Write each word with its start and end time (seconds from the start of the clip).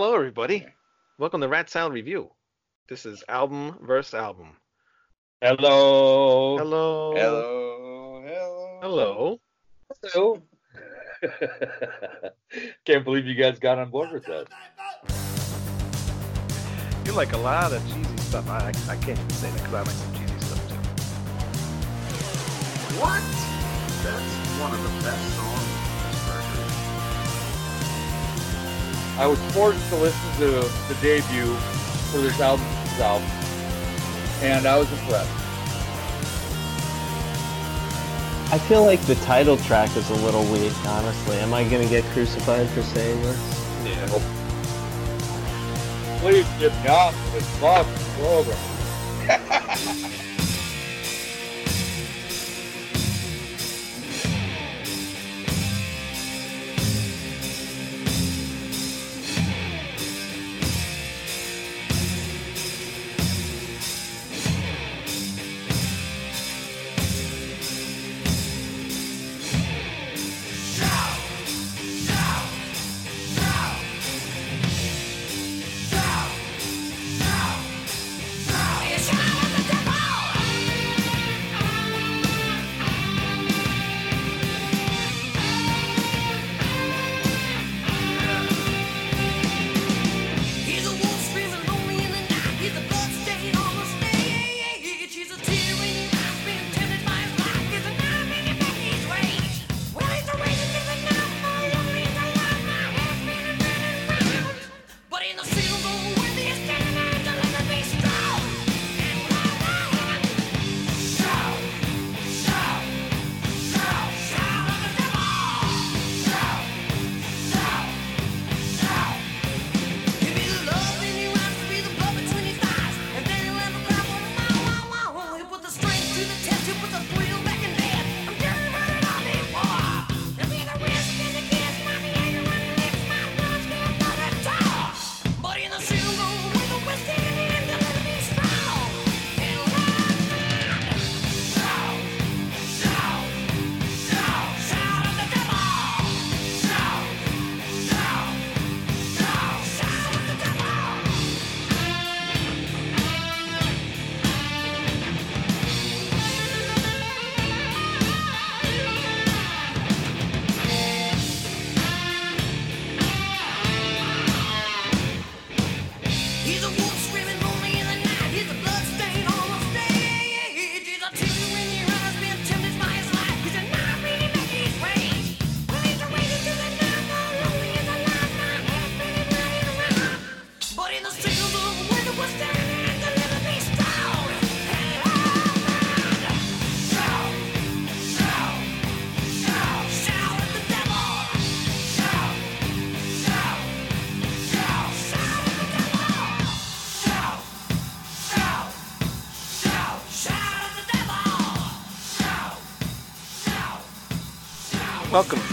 Hello, 0.00 0.14
everybody. 0.14 0.64
Welcome 1.18 1.40
to 1.40 1.48
Rat 1.48 1.68
Sound 1.68 1.92
Review. 1.92 2.30
This 2.88 3.04
is 3.04 3.24
album 3.28 3.78
versus 3.82 4.14
album. 4.14 4.56
Hello. 5.42 6.56
Hello. 6.56 7.14
Hello, 7.16 8.22
hello. 8.24 8.78
Hello. 8.80 9.40
Hello. 10.04 10.42
Can't 12.84 13.04
believe 13.04 13.26
you 13.26 13.34
guys 13.34 13.58
got 13.58 13.80
on 13.80 13.90
board 13.90 14.12
with 14.12 14.24
that. 14.26 14.46
You 17.04 17.10
like 17.10 17.32
a 17.32 17.38
lot 17.38 17.72
of 17.72 17.84
cheesy 17.92 18.16
stuff. 18.18 18.48
I, 18.48 18.68
I 18.68 18.96
can't 18.98 19.18
even 19.18 19.30
say 19.30 19.50
that 19.50 19.56
because 19.56 19.74
I 19.74 19.80
like 19.80 19.90
some 19.90 20.14
cheesy 20.14 20.38
stuff 20.38 20.68
too. 20.68 20.76
What? 23.00 23.20
That's 24.04 24.60
one 24.60 24.72
of 24.72 24.80
the 24.80 24.90
best 25.02 25.34
songs 25.34 25.57
I 29.18 29.26
was 29.26 29.40
forced 29.52 29.88
to 29.88 29.96
listen 29.96 30.32
to 30.38 30.46
the 30.86 30.96
debut 31.02 31.52
for 32.12 32.18
this 32.18 32.38
album, 32.38 32.64
this 32.84 33.00
album, 33.00 33.28
and 34.42 34.64
I 34.64 34.78
was 34.78 34.88
impressed. 34.92 35.28
I 38.52 38.58
feel 38.58 38.84
like 38.84 39.00
the 39.06 39.16
title 39.16 39.56
track 39.56 39.96
is 39.96 40.08
a 40.10 40.14
little 40.14 40.44
weak, 40.52 40.72
honestly. 40.86 41.36
Am 41.38 41.52
I 41.52 41.64
gonna 41.64 41.88
get 41.88 42.04
crucified 42.12 42.68
for 42.68 42.82
saying 42.82 43.20
this? 43.22 43.36
Yeah. 43.84 44.06
Please 46.20 46.46
get 46.60 46.72
me 46.84 46.88
off 46.88 47.32
this 47.32 47.46
fucking 47.58 47.92
program. 48.22 50.04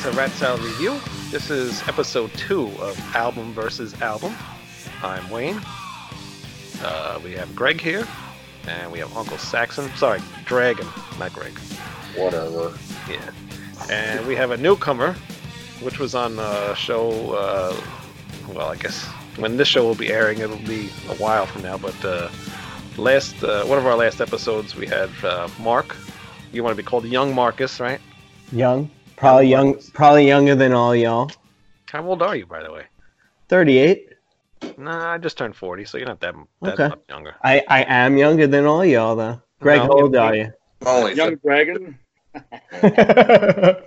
to 0.05 0.11
Rat 0.11 0.29
Sound 0.33 0.61
Review. 0.61 0.99
This 1.31 1.49
is 1.49 1.81
episode 1.87 2.31
two 2.35 2.67
of 2.79 3.15
Album 3.15 3.53
versus 3.53 3.99
Album. 4.03 4.35
I'm 5.01 5.27
Wayne. 5.31 5.59
Uh, 6.83 7.19
we 7.23 7.31
have 7.31 7.55
Greg 7.55 7.81
here, 7.81 8.07
and 8.67 8.91
we 8.91 8.99
have 8.99 9.17
Uncle 9.17 9.39
Saxon. 9.39 9.89
Sorry, 9.95 10.21
Dragon, 10.45 10.85
not 11.17 11.33
Greg. 11.33 11.57
Whatever. 12.15 12.77
Yeah. 13.09 13.31
And 13.89 14.27
we 14.27 14.35
have 14.35 14.51
a 14.51 14.57
newcomer, 14.57 15.13
which 15.81 15.97
was 15.97 16.13
on 16.13 16.37
a 16.37 16.75
show. 16.75 17.33
Uh, 17.33 17.75
well, 18.53 18.67
I 18.67 18.75
guess 18.75 19.05
when 19.37 19.57
this 19.57 19.67
show 19.67 19.83
will 19.83 19.95
be 19.95 20.11
airing, 20.11 20.37
it'll 20.37 20.57
be 20.57 20.91
a 21.09 21.15
while 21.15 21.47
from 21.47 21.63
now. 21.63 21.79
But 21.79 22.05
uh, 22.05 22.29
last 22.97 23.43
uh, 23.43 23.65
one 23.65 23.79
of 23.79 23.87
our 23.87 23.95
last 23.95 24.21
episodes, 24.21 24.75
we 24.75 24.85
had 24.85 25.09
uh, 25.23 25.49
Mark. 25.59 25.97
You 26.51 26.63
want 26.63 26.77
to 26.77 26.83
be 26.83 26.85
called 26.85 27.05
Young 27.05 27.33
Marcus, 27.33 27.79
right? 27.79 27.99
Young, 28.51 28.91
probably 29.15 29.47
young, 29.47 29.67
Marcus. 29.67 29.89
probably 29.91 30.27
younger 30.27 30.55
than 30.55 30.73
all 30.73 30.95
y'all. 30.95 31.31
How 31.91 32.05
old 32.05 32.21
are 32.21 32.35
you, 32.35 32.45
by 32.45 32.63
the 32.63 32.71
way? 32.71 32.83
Thirty-eight. 33.49 34.09
Nah, 34.77 35.13
I 35.13 35.17
just 35.17 35.37
turned 35.37 35.55
40, 35.55 35.85
so 35.85 35.97
you're 35.97 36.07
not 36.07 36.19
that, 36.21 36.35
that 36.61 36.73
Okay. 36.73 36.87
much 36.89 36.99
younger. 37.07 37.35
I, 37.43 37.63
I 37.69 37.83
am 37.83 38.17
younger 38.17 38.47
than 38.47 38.65
all 38.65 38.83
y'all, 38.83 39.15
though. 39.15 39.41
Greg, 39.61 39.77
No, 39.77 39.83
how 39.85 39.91
old 39.91 40.15
are 40.15 40.35
you? 40.35 40.51
Only 40.85 41.13
Young 41.13 41.35
Dragon. 41.35 41.97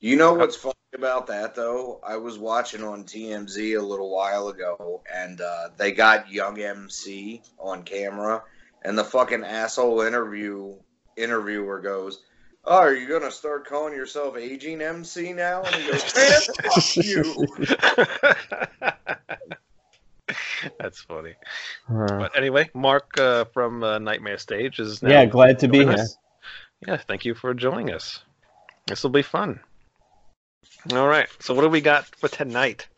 You 0.00 0.16
know 0.16 0.34
what's 0.34 0.56
funny 0.56 0.74
about 0.96 1.28
that 1.28 1.54
though? 1.54 2.00
I 2.04 2.16
was 2.16 2.36
watching 2.36 2.82
on 2.82 3.04
TMZ 3.04 3.78
a 3.78 3.80
little 3.80 4.10
while 4.12 4.48
ago, 4.48 5.00
and 5.14 5.40
uh, 5.40 5.68
they 5.76 5.92
got 5.92 6.28
Young 6.28 6.60
MC 6.60 7.40
on 7.60 7.84
camera, 7.84 8.42
and 8.84 8.98
the 8.98 9.04
fucking 9.04 9.44
asshole 9.44 10.00
interview 10.00 10.74
interviewer 11.16 11.80
goes, 11.80 12.22
"Oh, 12.64 12.78
are 12.78 12.94
you 12.94 13.08
gonna 13.08 13.30
start 13.30 13.66
calling 13.66 13.94
yourself 13.94 14.36
aging 14.36 14.80
MC 14.82 15.32
now?" 15.32 15.62
And 15.64 15.74
he 15.74 15.86
goes, 15.86 16.14
"Man, 16.14 16.40
fuck 16.62 16.96
you." 16.96 17.46
That's 20.78 21.00
funny. 21.02 21.34
Uh, 21.88 22.06
But 22.18 22.36
anyway, 22.36 22.70
Mark 22.74 23.18
uh, 23.18 23.44
from 23.46 23.82
uh, 23.82 23.98
Nightmare 23.98 24.38
Stage 24.38 24.78
is 24.78 25.02
now. 25.02 25.10
yeah, 25.10 25.26
glad 25.26 25.58
to 25.60 25.68
be 25.68 25.78
joining 25.78 25.94
here. 25.94 26.04
us. 26.04 26.16
Yeah, 26.86 26.96
thank 26.96 27.24
you 27.24 27.34
for 27.34 27.52
joining 27.54 27.92
us. 27.92 28.20
This 28.86 29.02
will 29.02 29.10
be 29.10 29.22
fun. 29.22 29.60
All 30.92 31.06
right, 31.08 31.28
so 31.40 31.54
what 31.54 31.62
do 31.62 31.68
we 31.68 31.80
got 31.80 32.06
for 32.16 32.28
tonight? 32.28 32.88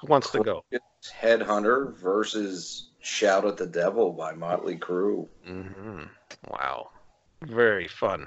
Who 0.00 0.08
wants 0.08 0.30
to 0.30 0.40
go? 0.40 0.64
It's 0.70 0.84
Headhunter 1.10 1.94
versus 1.96 2.88
Shout 3.00 3.44
at 3.46 3.56
the 3.56 3.66
Devil 3.66 4.12
by 4.12 4.32
Motley 4.32 4.76
Crue. 4.76 5.28
hmm 5.46 6.02
Wow, 6.48 6.90
very 7.42 7.88
fun. 7.88 8.26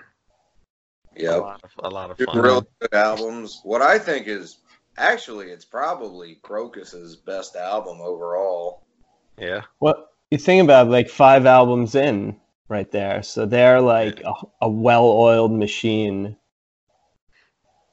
Yeah, 1.16 1.36
a 1.36 1.38
lot 1.38 1.62
of, 1.64 1.72
a 1.84 1.90
lot 1.90 2.12
of 2.12 2.18
Two 2.18 2.26
fun. 2.26 2.40
really 2.40 2.62
good 2.82 2.94
albums. 2.94 3.62
What 3.64 3.82
I 3.82 3.98
think 4.00 4.28
is 4.28 4.60
Actually, 4.98 5.48
it's 5.48 5.64
probably 5.64 6.40
Krokus's 6.44 7.16
best 7.16 7.56
album 7.56 8.00
overall. 8.02 8.84
Yeah. 9.38 9.62
Well, 9.80 10.10
you 10.30 10.38
think 10.38 10.62
about 10.62 10.88
it, 10.88 10.90
like 10.90 11.08
five 11.10 11.46
albums 11.46 11.96
in 11.96 12.36
right 12.68 12.92
there, 12.92 13.24
so 13.24 13.46
they're 13.46 13.80
like 13.80 14.20
a, 14.26 14.34
a 14.62 14.70
well-oiled 14.70 15.54
machine. 15.54 16.36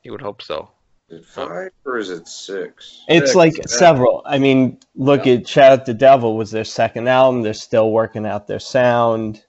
You 0.02 0.10
would 0.10 0.20
hope 0.20 0.42
so. 0.42 0.70
Is 1.08 1.20
it 1.20 1.26
five 1.26 1.70
or 1.84 1.98
is 1.98 2.10
it 2.10 2.26
six? 2.26 3.04
It's 3.08 3.26
Six, 3.26 3.34
like 3.36 3.56
yeah. 3.56 3.66
several. 3.66 4.22
I 4.26 4.38
mean, 4.38 4.80
look 4.96 5.26
Yeah. 5.26 5.34
at 5.34 5.46
Shout 5.48 5.72
Out 5.72 5.86
the 5.86 5.94
Devil 5.94 6.36
was 6.36 6.50
their 6.50 6.64
second 6.64 7.08
album. 7.08 7.42
They're 7.42 7.54
still 7.54 7.92
working 7.92 8.26
out 8.26 8.48
their 8.48 8.58
sound. 8.58 9.44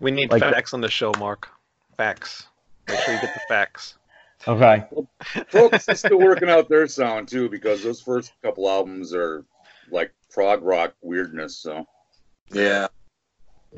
We 0.00 0.10
need 0.12 0.30
Like- 0.32 0.40
facts 0.40 0.72
on 0.72 0.80
the 0.80 0.88
show, 0.88 1.12
Mark. 1.18 1.50
Facts. 1.98 2.46
Make 2.88 2.98
sure 3.00 3.14
you 3.14 3.20
get 3.20 3.34
the 3.34 3.40
facts. 3.48 3.94
Okay. 4.48 4.84
Folks 5.48 5.88
are 5.88 5.94
still 5.94 6.18
working 6.18 6.50
out 6.50 6.68
their 6.68 6.88
sound 6.88 7.28
too 7.28 7.48
because 7.48 7.82
those 7.82 8.00
first 8.00 8.32
couple 8.42 8.68
albums 8.68 9.14
are 9.14 9.44
like 9.90 10.12
prog 10.30 10.62
rock 10.62 10.94
weirdness. 11.00 11.56
So 11.56 11.86
Yeah. 12.50 12.88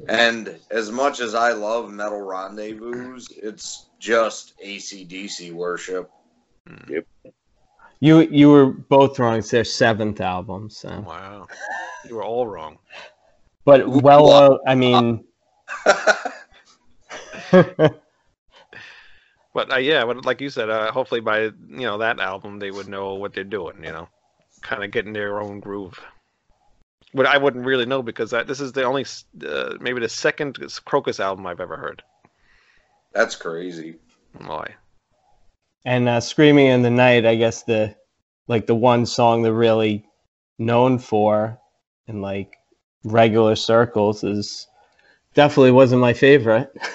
And 0.08 0.58
as 0.70 0.90
much 0.90 1.20
as 1.20 1.34
I 1.34 1.52
love 1.52 1.92
Metal 1.92 2.20
Rendezvous, 2.20 3.20
it's 3.36 3.86
just 3.98 4.58
ACDC 4.58 5.52
worship. 5.52 6.10
Yep. 6.88 7.06
You 8.00 8.20
you 8.20 8.50
were 8.50 8.66
both 8.66 9.18
wrong. 9.18 9.38
It's 9.38 9.50
their 9.50 9.64
seventh 9.64 10.20
album. 10.20 10.68
So, 10.68 11.00
Wow. 11.06 11.46
You 12.08 12.16
were 12.16 12.24
all 12.24 12.46
wrong. 12.46 12.78
but 13.64 13.88
well, 13.88 14.30
uh, 14.30 14.58
I 14.66 14.74
mean, 14.74 15.24
But 19.54 19.72
uh, 19.72 19.76
yeah, 19.76 20.04
but 20.04 20.26
like 20.26 20.40
you 20.40 20.50
said, 20.50 20.68
uh, 20.68 20.92
hopefully 20.92 21.20
by 21.20 21.44
you 21.44 21.52
know 21.68 21.98
that 21.98 22.20
album 22.20 22.58
they 22.58 22.70
would 22.70 22.88
know 22.88 23.14
what 23.14 23.32
they're 23.32 23.44
doing. 23.44 23.82
You 23.82 23.92
know, 23.92 24.08
kind 24.60 24.84
of 24.84 24.90
getting 24.90 25.12
their 25.12 25.40
own 25.40 25.60
groove. 25.60 25.98
But 27.14 27.26
I 27.26 27.38
wouldn't 27.38 27.64
really 27.64 27.86
know 27.86 28.02
because 28.02 28.32
I, 28.32 28.42
this 28.42 28.58
is 28.58 28.72
the 28.72 28.82
only, 28.82 29.06
uh, 29.46 29.74
maybe 29.80 30.00
the 30.00 30.08
second 30.08 30.56
Krokus 30.58 31.20
album 31.20 31.46
I've 31.46 31.60
ever 31.60 31.76
heard. 31.76 32.02
That's 33.12 33.36
crazy. 33.36 33.94
Why? 34.44 34.74
and 35.84 36.08
uh, 36.08 36.20
"Screaming 36.20 36.66
in 36.66 36.82
the 36.82 36.90
Night." 36.90 37.24
I 37.24 37.36
guess 37.36 37.62
the 37.62 37.94
like 38.48 38.66
the 38.66 38.74
one 38.74 39.06
song 39.06 39.42
they're 39.42 39.52
really 39.52 40.04
known 40.58 40.98
for 40.98 41.58
in 42.08 42.20
like 42.20 42.56
regular 43.04 43.54
circles 43.54 44.24
is 44.24 44.66
definitely 45.34 45.70
wasn't 45.70 46.00
my 46.00 46.12
favorite. 46.12 46.72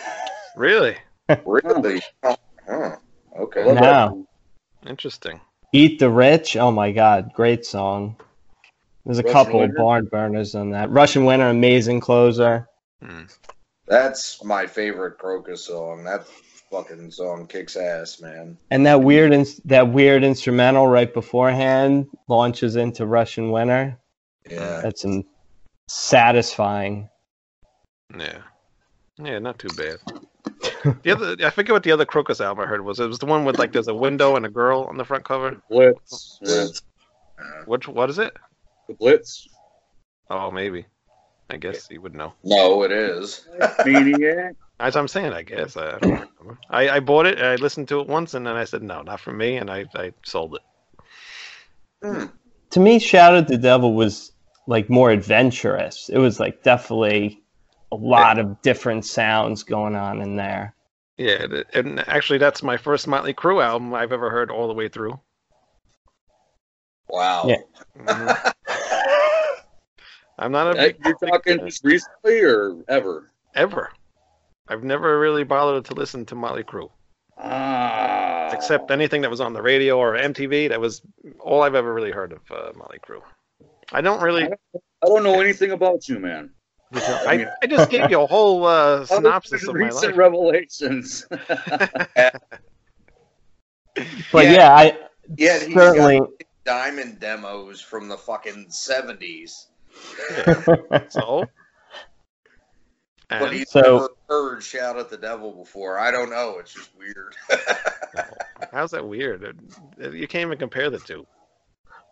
Really 0.55 0.97
Really? 1.45 2.01
huh. 3.39 3.43
Okay. 3.45 3.65
Love 3.65 3.75
that. 3.75 4.09
No. 4.11 4.25
interesting. 4.87 5.41
Eat 5.73 5.99
the 5.99 6.09
Rich. 6.09 6.57
Oh 6.57 6.71
my 6.71 6.91
God, 6.91 7.31
great 7.33 7.65
song. 7.65 8.15
There's 9.05 9.19
a 9.19 9.23
Russian 9.23 9.33
couple 9.33 9.59
Winter? 9.59 9.75
of 9.75 9.77
barn 9.77 10.05
burners 10.05 10.55
on 10.55 10.71
that. 10.71 10.89
Russian 10.91 11.25
Winter, 11.25 11.47
amazing 11.47 11.99
closer. 11.99 12.67
Hmm. 13.01 13.23
That's 13.87 14.43
my 14.43 14.67
favorite 14.67 15.17
Krokus 15.17 15.59
song. 15.59 16.03
That 16.03 16.27
fucking 16.69 17.09
song 17.11 17.47
kicks 17.47 17.75
ass, 17.75 18.21
man. 18.21 18.57
And 18.69 18.85
that 18.85 19.01
weird, 19.01 19.33
ins- 19.33 19.57
that 19.65 19.91
weird 19.91 20.23
instrumental 20.23 20.87
right 20.87 21.11
beforehand 21.11 22.07
launches 22.27 22.75
into 22.75 23.05
Russian 23.05 23.51
Winter. 23.51 23.97
Yeah. 24.49 24.81
That's 24.81 25.05
satisfying. 25.87 27.09
Yeah. 28.15 28.41
Yeah, 29.17 29.39
not 29.39 29.59
too 29.59 29.69
bad. 29.75 29.97
The 31.03 31.11
other, 31.11 31.35
I 31.45 31.49
forget 31.49 31.73
what 31.73 31.83
the 31.83 31.91
other 31.91 32.05
Krokus 32.05 32.43
album 32.43 32.63
I 32.63 32.67
heard 32.67 32.83
was. 32.83 32.99
It 32.99 33.07
was 33.07 33.19
the 33.19 33.25
one 33.25 33.43
with 33.45 33.59
like 33.59 33.73
there's 33.73 33.87
a 33.87 33.93
window 33.93 34.35
and 34.35 34.45
a 34.45 34.49
girl 34.49 34.83
on 34.83 34.97
the 34.97 35.03
front 35.03 35.25
cover. 35.25 35.61
Blitz, 35.69 36.39
yeah. 36.41 36.67
Which 37.65 37.87
what 37.87 38.09
is 38.09 38.19
it? 38.19 38.35
the 38.87 38.93
Blitz, 38.93 39.47
Oh, 40.29 40.51
maybe. 40.51 40.85
I 41.49 41.57
guess 41.57 41.87
you 41.89 42.01
would 42.01 42.13
know. 42.13 42.33
No, 42.43 42.83
it 42.83 42.91
is. 42.91 43.47
Maniac. 43.85 44.55
As 44.79 44.95
I'm 44.95 45.07
saying, 45.07 45.33
I 45.33 45.41
guess 45.41 45.75
I, 45.75 45.87
I 45.87 45.99
don't 45.99 46.03
remember. 46.03 46.57
I, 46.69 46.89
I 46.89 46.99
bought 46.99 47.25
it. 47.25 47.39
I 47.41 47.55
listened 47.55 47.87
to 47.89 47.99
it 47.99 48.07
once, 48.07 48.33
and 48.33 48.45
then 48.45 48.55
I 48.55 48.63
said 48.63 48.83
no, 48.83 49.01
not 49.01 49.19
for 49.19 49.33
me, 49.33 49.57
and 49.57 49.69
I, 49.69 49.85
I 49.95 50.13
sold 50.23 50.55
it. 50.55 50.61
Hmm. 52.03 52.25
To 52.71 52.79
me, 52.79 52.99
Shout 52.99 53.35
at 53.35 53.47
the 53.47 53.57
Devil 53.57 53.95
was 53.95 54.31
like 54.67 54.89
more 54.89 55.09
adventurous. 55.09 56.09
It 56.09 56.19
was 56.19 56.39
like 56.39 56.63
definitely 56.63 57.41
a 57.91 57.95
lot 57.95 58.37
of 58.39 58.61
different 58.61 59.05
sounds 59.05 59.63
going 59.63 59.95
on 59.95 60.21
in 60.21 60.35
there. 60.35 60.75
Yeah, 61.17 61.45
and 61.73 61.99
actually, 62.07 62.37
that's 62.39 62.63
my 62.63 62.77
first 62.77 63.07
Motley 63.07 63.33
Crue 63.33 63.63
album 63.63 63.93
I've 63.93 64.11
ever 64.13 64.29
heard 64.29 64.49
all 64.51 64.67
the 64.67 64.73
way 64.73 64.87
through. 64.87 65.19
Wow. 67.09 67.45
Yeah. 67.47 67.57
Mhm. 67.97 68.53
I'm 70.37 70.51
not 70.53 70.75
a 70.75 70.79
Hey, 70.79 70.91
big, 70.93 71.05
You're 71.05 71.17
talking 71.31 71.59
just 71.65 71.83
recently 71.83 72.39
or 72.41 72.77
ever? 72.87 73.31
ever. 73.55 73.91
I've 74.69 74.83
never 74.83 75.19
really 75.19 75.43
bothered 75.43 75.85
to 75.85 75.95
listen 75.95 76.25
to 76.27 76.35
Motley 76.35 76.63
Crue, 76.63 76.89
Ah. 77.37 78.51
except 78.53 78.91
anything 78.91 79.21
that 79.23 79.31
was 79.31 79.41
on 79.41 79.51
the 79.53 79.61
radio 79.61 79.97
or 79.97 80.15
MTV. 80.15 80.69
That 80.69 80.79
was 80.79 81.01
all 81.39 81.63
I've 81.63 81.75
ever 81.75 81.93
really 81.93 82.11
heard 82.11 82.31
of 82.31 82.39
uh, 82.51 82.71
Motley 82.77 82.99
Crue. 82.99 83.21
I 83.91 83.99
don't 84.01 84.21
really. 84.21 84.43
I 84.45 85.05
don't 85.07 85.23
know 85.23 85.41
anything 85.41 85.71
about 85.71 86.07
you, 86.07 86.19
man. 86.19 86.51
I, 86.93 87.45
I 87.61 87.67
just 87.67 87.89
gave 87.91 88.09
you 88.09 88.21
a 88.21 88.25
whole 88.25 88.65
uh, 88.65 89.05
synopsis 89.07 89.67
of 89.67 89.75
my 89.75 89.85
recent 89.85 90.11
life. 90.11 90.17
revelations. 90.17 91.25
But 94.31 94.45
Yeah. 94.45 94.51
yeah, 94.51 94.73
I 94.75 94.97
Yeah, 95.37 95.59
he's 95.59 95.73
certainly. 95.73 96.19
got 96.19 96.29
diamond 96.65 97.19
demos 97.19 97.81
from 97.81 98.07
the 98.07 98.17
fucking 98.17 98.67
70s. 98.67 99.65
So, 101.09 101.45
But 103.29 103.41
and, 103.41 103.53
he's 103.53 103.69
So- 103.69 103.81
never 103.81 104.09
heard 104.29 104.63
Shout 104.63 104.97
at 104.97 105.09
the 105.09 105.17
Devil 105.17 105.51
before. 105.51 105.99
I 105.99 106.11
don't 106.11 106.29
know. 106.29 106.57
It's 106.59 106.73
just 106.73 106.91
weird. 106.97 107.35
how's 108.71 108.91
that 108.91 109.05
weird? 109.07 109.59
You 109.99 110.27
can't 110.27 110.47
even 110.47 110.57
compare 110.57 110.89
the 110.89 110.99
two. 110.99 111.25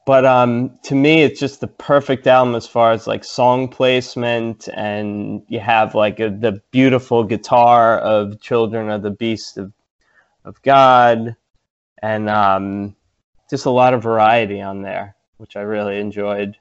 But 0.07 0.24
um, 0.24 0.80
to 0.83 0.95
me, 0.95 1.21
it's 1.21 1.38
just 1.38 1.59
the 1.59 1.68
perfect 1.68 2.27
album 2.27 2.56
as 2.56 2.65
far 2.65 2.94
as 2.94 3.07
like 3.07 3.25
song 3.25 3.68
placement, 3.68 4.69
and 4.74 5.44
you 5.50 5.59
have 5.59 5.95
like 5.95 6.21
a, 6.21 6.30
the 6.30 6.62
beautiful 6.71 7.25
guitar 7.25 8.00
of 8.00 8.39
"Children 8.39 8.89
of 8.89 9.01
the 9.01 9.12
Beast 9.12 9.58
of 9.58 9.74
of 10.46 10.62
God," 10.62 11.36
and 12.01 12.29
um, 12.29 12.96
just 13.50 13.65
a 13.65 13.70
lot 13.70 13.93
of 13.93 14.01
variety 14.01 14.62
on 14.62 14.82
there, 14.82 15.17
which 15.39 15.58
I 15.58 15.62
really 15.63 16.00
enjoyed. 16.00 16.55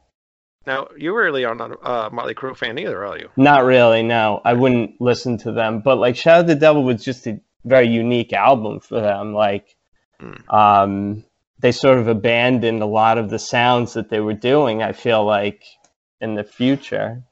Now, 0.66 0.88
you 0.96 1.14
really 1.14 1.44
are 1.44 1.54
not 1.54 1.70
a 1.70 1.88
uh, 1.88 2.10
Motley 2.12 2.34
Crue 2.34 2.56
fan 2.56 2.80
either, 2.80 3.06
are 3.06 3.16
you? 3.16 3.28
Not 3.36 3.64
really, 3.64 4.02
no, 4.02 4.40
I 4.44 4.54
wouldn't 4.54 5.00
listen 5.00 5.38
to 5.38 5.52
them, 5.52 5.82
but 5.82 5.98
like 5.98 6.16
"Shout 6.16 6.40
at 6.40 6.46
the 6.48 6.56
Devil" 6.56 6.82
was 6.82 7.04
just 7.04 7.28
a 7.28 7.40
very 7.64 7.86
unique 7.86 8.32
album 8.32 8.80
for 8.80 9.00
them. 9.00 9.34
Like, 9.34 9.76
Hmm. 10.18 10.50
um, 10.52 11.24
they 11.60 11.72
sort 11.72 11.98
of 11.98 12.08
abandoned 12.08 12.82
a 12.82 12.86
lot 12.86 13.18
of 13.18 13.30
the 13.30 13.38
sounds 13.38 13.92
that 13.94 14.08
they 14.10 14.20
were 14.20 14.34
doing. 14.34 14.82
I 14.82 14.92
feel 14.92 15.24
like 15.24 15.64
in 16.20 16.34
the 16.34 16.44
future. 16.44 17.22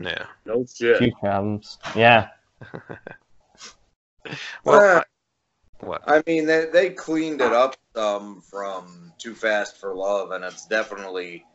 Yeah. 0.00 0.24
no 0.46 0.64
shit. 0.72 0.98
few 0.98 1.12
albums. 1.22 1.78
Yeah. 1.96 2.28
Well, 4.64 4.98
Uh, 4.98 5.00
I- 5.00 5.86
what? 5.86 6.02
I 6.06 6.22
mean, 6.26 6.44
they, 6.46 6.66
they 6.66 6.90
cleaned 6.90 7.40
it 7.40 7.52
up 7.54 7.74
some 7.96 8.42
from 8.42 9.12
Too 9.18 9.34
Fast 9.34 9.78
for 9.78 9.94
Love, 9.94 10.30
and 10.30 10.44
it's 10.44 10.66
definitely 10.66 11.46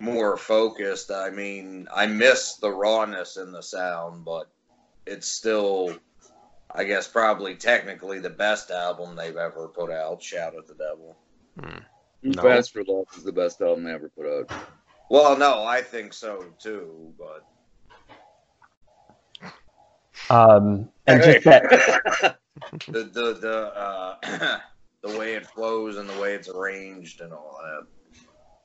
more 0.00 0.38
focused. 0.38 1.10
I 1.10 1.28
mean, 1.28 1.86
I 1.94 2.06
miss 2.06 2.54
the 2.56 2.70
rawness 2.70 3.36
in 3.36 3.52
the 3.52 3.62
sound, 3.62 4.24
but 4.24 4.48
it's 5.06 5.28
still, 5.28 5.94
I 6.74 6.84
guess, 6.84 7.08
probably 7.08 7.56
technically 7.56 8.20
the 8.20 8.30
best 8.30 8.70
album 8.70 9.14
they've 9.14 9.36
ever 9.36 9.68
put 9.68 9.90
out. 9.90 10.22
Shout 10.22 10.56
at 10.56 10.66
the 10.66 10.74
Devil. 10.74 11.14
Hmm. 11.58 11.78
No. 12.22 12.42
Fast 12.42 12.72
for 12.72 12.82
Love 12.86 13.06
is 13.16 13.24
the 13.24 13.32
best 13.32 13.60
album 13.60 13.84
they 13.84 13.92
ever 13.92 14.08
put 14.08 14.26
out. 14.26 14.50
Well, 15.10 15.38
no, 15.38 15.64
I 15.64 15.80
think 15.82 16.12
so 16.12 16.44
too, 16.58 17.12
but 17.18 17.44
Um, 20.30 20.90
and 21.06 21.22
just 21.22 21.44
that, 21.44 21.62
the 22.88 23.04
the 23.04 23.38
the 23.40 23.56
uh, 23.74 24.58
the 25.02 25.18
way 25.18 25.34
it 25.34 25.46
flows 25.46 25.96
and 25.96 26.08
the 26.08 26.20
way 26.20 26.34
it's 26.34 26.48
arranged 26.48 27.22
and 27.22 27.32
all 27.32 27.58
that. 27.62 27.86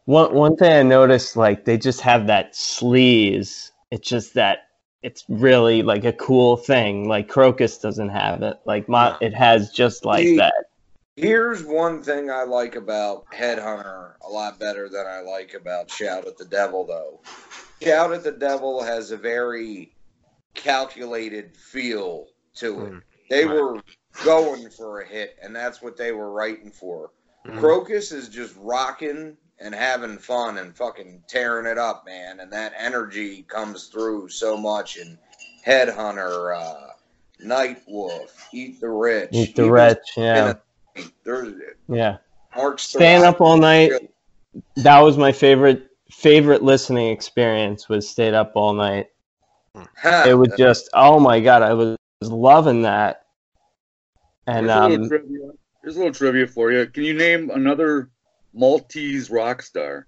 one 0.05 0.33
one 0.33 0.57
thing 0.57 0.73
I 0.73 0.83
noticed, 0.83 1.37
like 1.37 1.63
they 1.63 1.77
just 1.77 2.01
have 2.01 2.27
that 2.27 2.53
sleaze. 2.53 3.71
It's 3.91 4.09
just 4.09 4.33
that 4.33 4.67
it's 5.03 5.23
really 5.29 5.83
like 5.83 6.03
a 6.03 6.13
cool 6.13 6.57
thing. 6.57 7.07
Like 7.07 7.29
Krokus 7.29 7.81
doesn't 7.81 8.09
have 8.09 8.41
it. 8.41 8.57
Like 8.65 8.89
Mo- 8.89 9.15
it 9.21 9.33
has 9.33 9.71
just 9.71 10.03
like 10.03 10.25
See, 10.25 10.37
that. 10.37 10.62
Here's 11.15 11.63
one 11.63 12.01
thing 12.01 12.31
I 12.31 12.43
like 12.43 12.75
about 12.75 13.25
Headhunter 13.31 14.13
a 14.25 14.29
lot 14.29 14.59
better 14.59 14.89
than 14.89 15.05
I 15.05 15.21
like 15.21 15.53
about 15.53 15.91
Shout 15.91 16.27
at 16.27 16.37
the 16.37 16.45
Devil, 16.45 16.85
though. 16.87 17.21
Shout 17.81 18.13
at 18.13 18.23
the 18.23 18.31
Devil 18.31 18.81
has 18.81 19.11
a 19.11 19.17
very 19.17 19.95
calculated 20.55 21.55
feel 21.55 22.27
to 22.55 22.85
it. 22.85 22.89
Hmm. 22.89 22.97
They 23.29 23.45
Right. 23.45 23.55
were 23.55 23.81
going 24.23 24.69
for 24.71 25.01
a 25.01 25.05
hit, 25.07 25.37
and 25.41 25.55
that's 25.55 25.81
what 25.81 25.97
they 25.97 26.11
were 26.11 26.31
writing 26.31 26.71
for. 26.71 27.11
Mhm. 27.45 27.59
Krokus 27.59 28.11
is 28.11 28.27
just 28.29 28.55
rocking 28.57 29.37
and 29.59 29.75
having 29.75 30.17
fun 30.17 30.57
and 30.57 30.75
fucking 30.75 31.23
tearing 31.27 31.65
it 31.67 31.77
up, 31.77 32.05
man. 32.05 32.39
And 32.39 32.51
that 32.53 32.73
energy 32.75 33.43
comes 33.43 33.87
through 33.87 34.29
so 34.29 34.57
much. 34.57 34.97
in 34.97 35.17
Headhunter, 35.65 36.57
uh, 36.57 36.87
Night 37.39 37.81
Wolf, 37.87 38.49
Eat 38.51 38.81
the 38.81 38.89
Rich. 38.89 39.29
Eat 39.31 39.55
the 39.55 39.71
Wretch. 39.71 40.17
Yeah. 40.17 40.55
There's 41.23 41.53
Yeah. 41.87 42.17
Mark 42.55 42.79
Staying 42.79 43.23
up 43.23 43.41
all 43.41 43.57
night. 43.57 43.91
That 44.77 44.99
was 44.99 45.17
my 45.17 45.31
favorite 45.31 45.89
favorite 46.11 46.61
listening 46.61 47.09
experience 47.09 47.89
was 47.89 48.07
stayed 48.07 48.33
up 48.33 48.51
all 48.55 48.73
night. 48.73 49.07
It 50.25 50.37
was 50.37 50.53
just 50.57 50.89
oh 50.93 51.19
my 51.19 51.39
god, 51.39 51.63
I 51.63 51.73
was 51.73 51.97
loving 52.21 52.83
that. 52.83 53.25
And 54.45 54.67
Here's, 54.67 54.77
a 54.77 54.87
little 54.87 55.05
um. 55.05 55.57
Here's 55.81 55.95
a 55.95 55.99
little 55.99 56.13
trivia 56.13 56.47
for 56.47 56.71
you. 56.71 56.85
Can 56.85 57.03
you 57.03 57.13
name 57.13 57.49
another 57.49 58.09
Maltese 58.53 59.29
rock 59.29 59.61
star? 59.61 60.07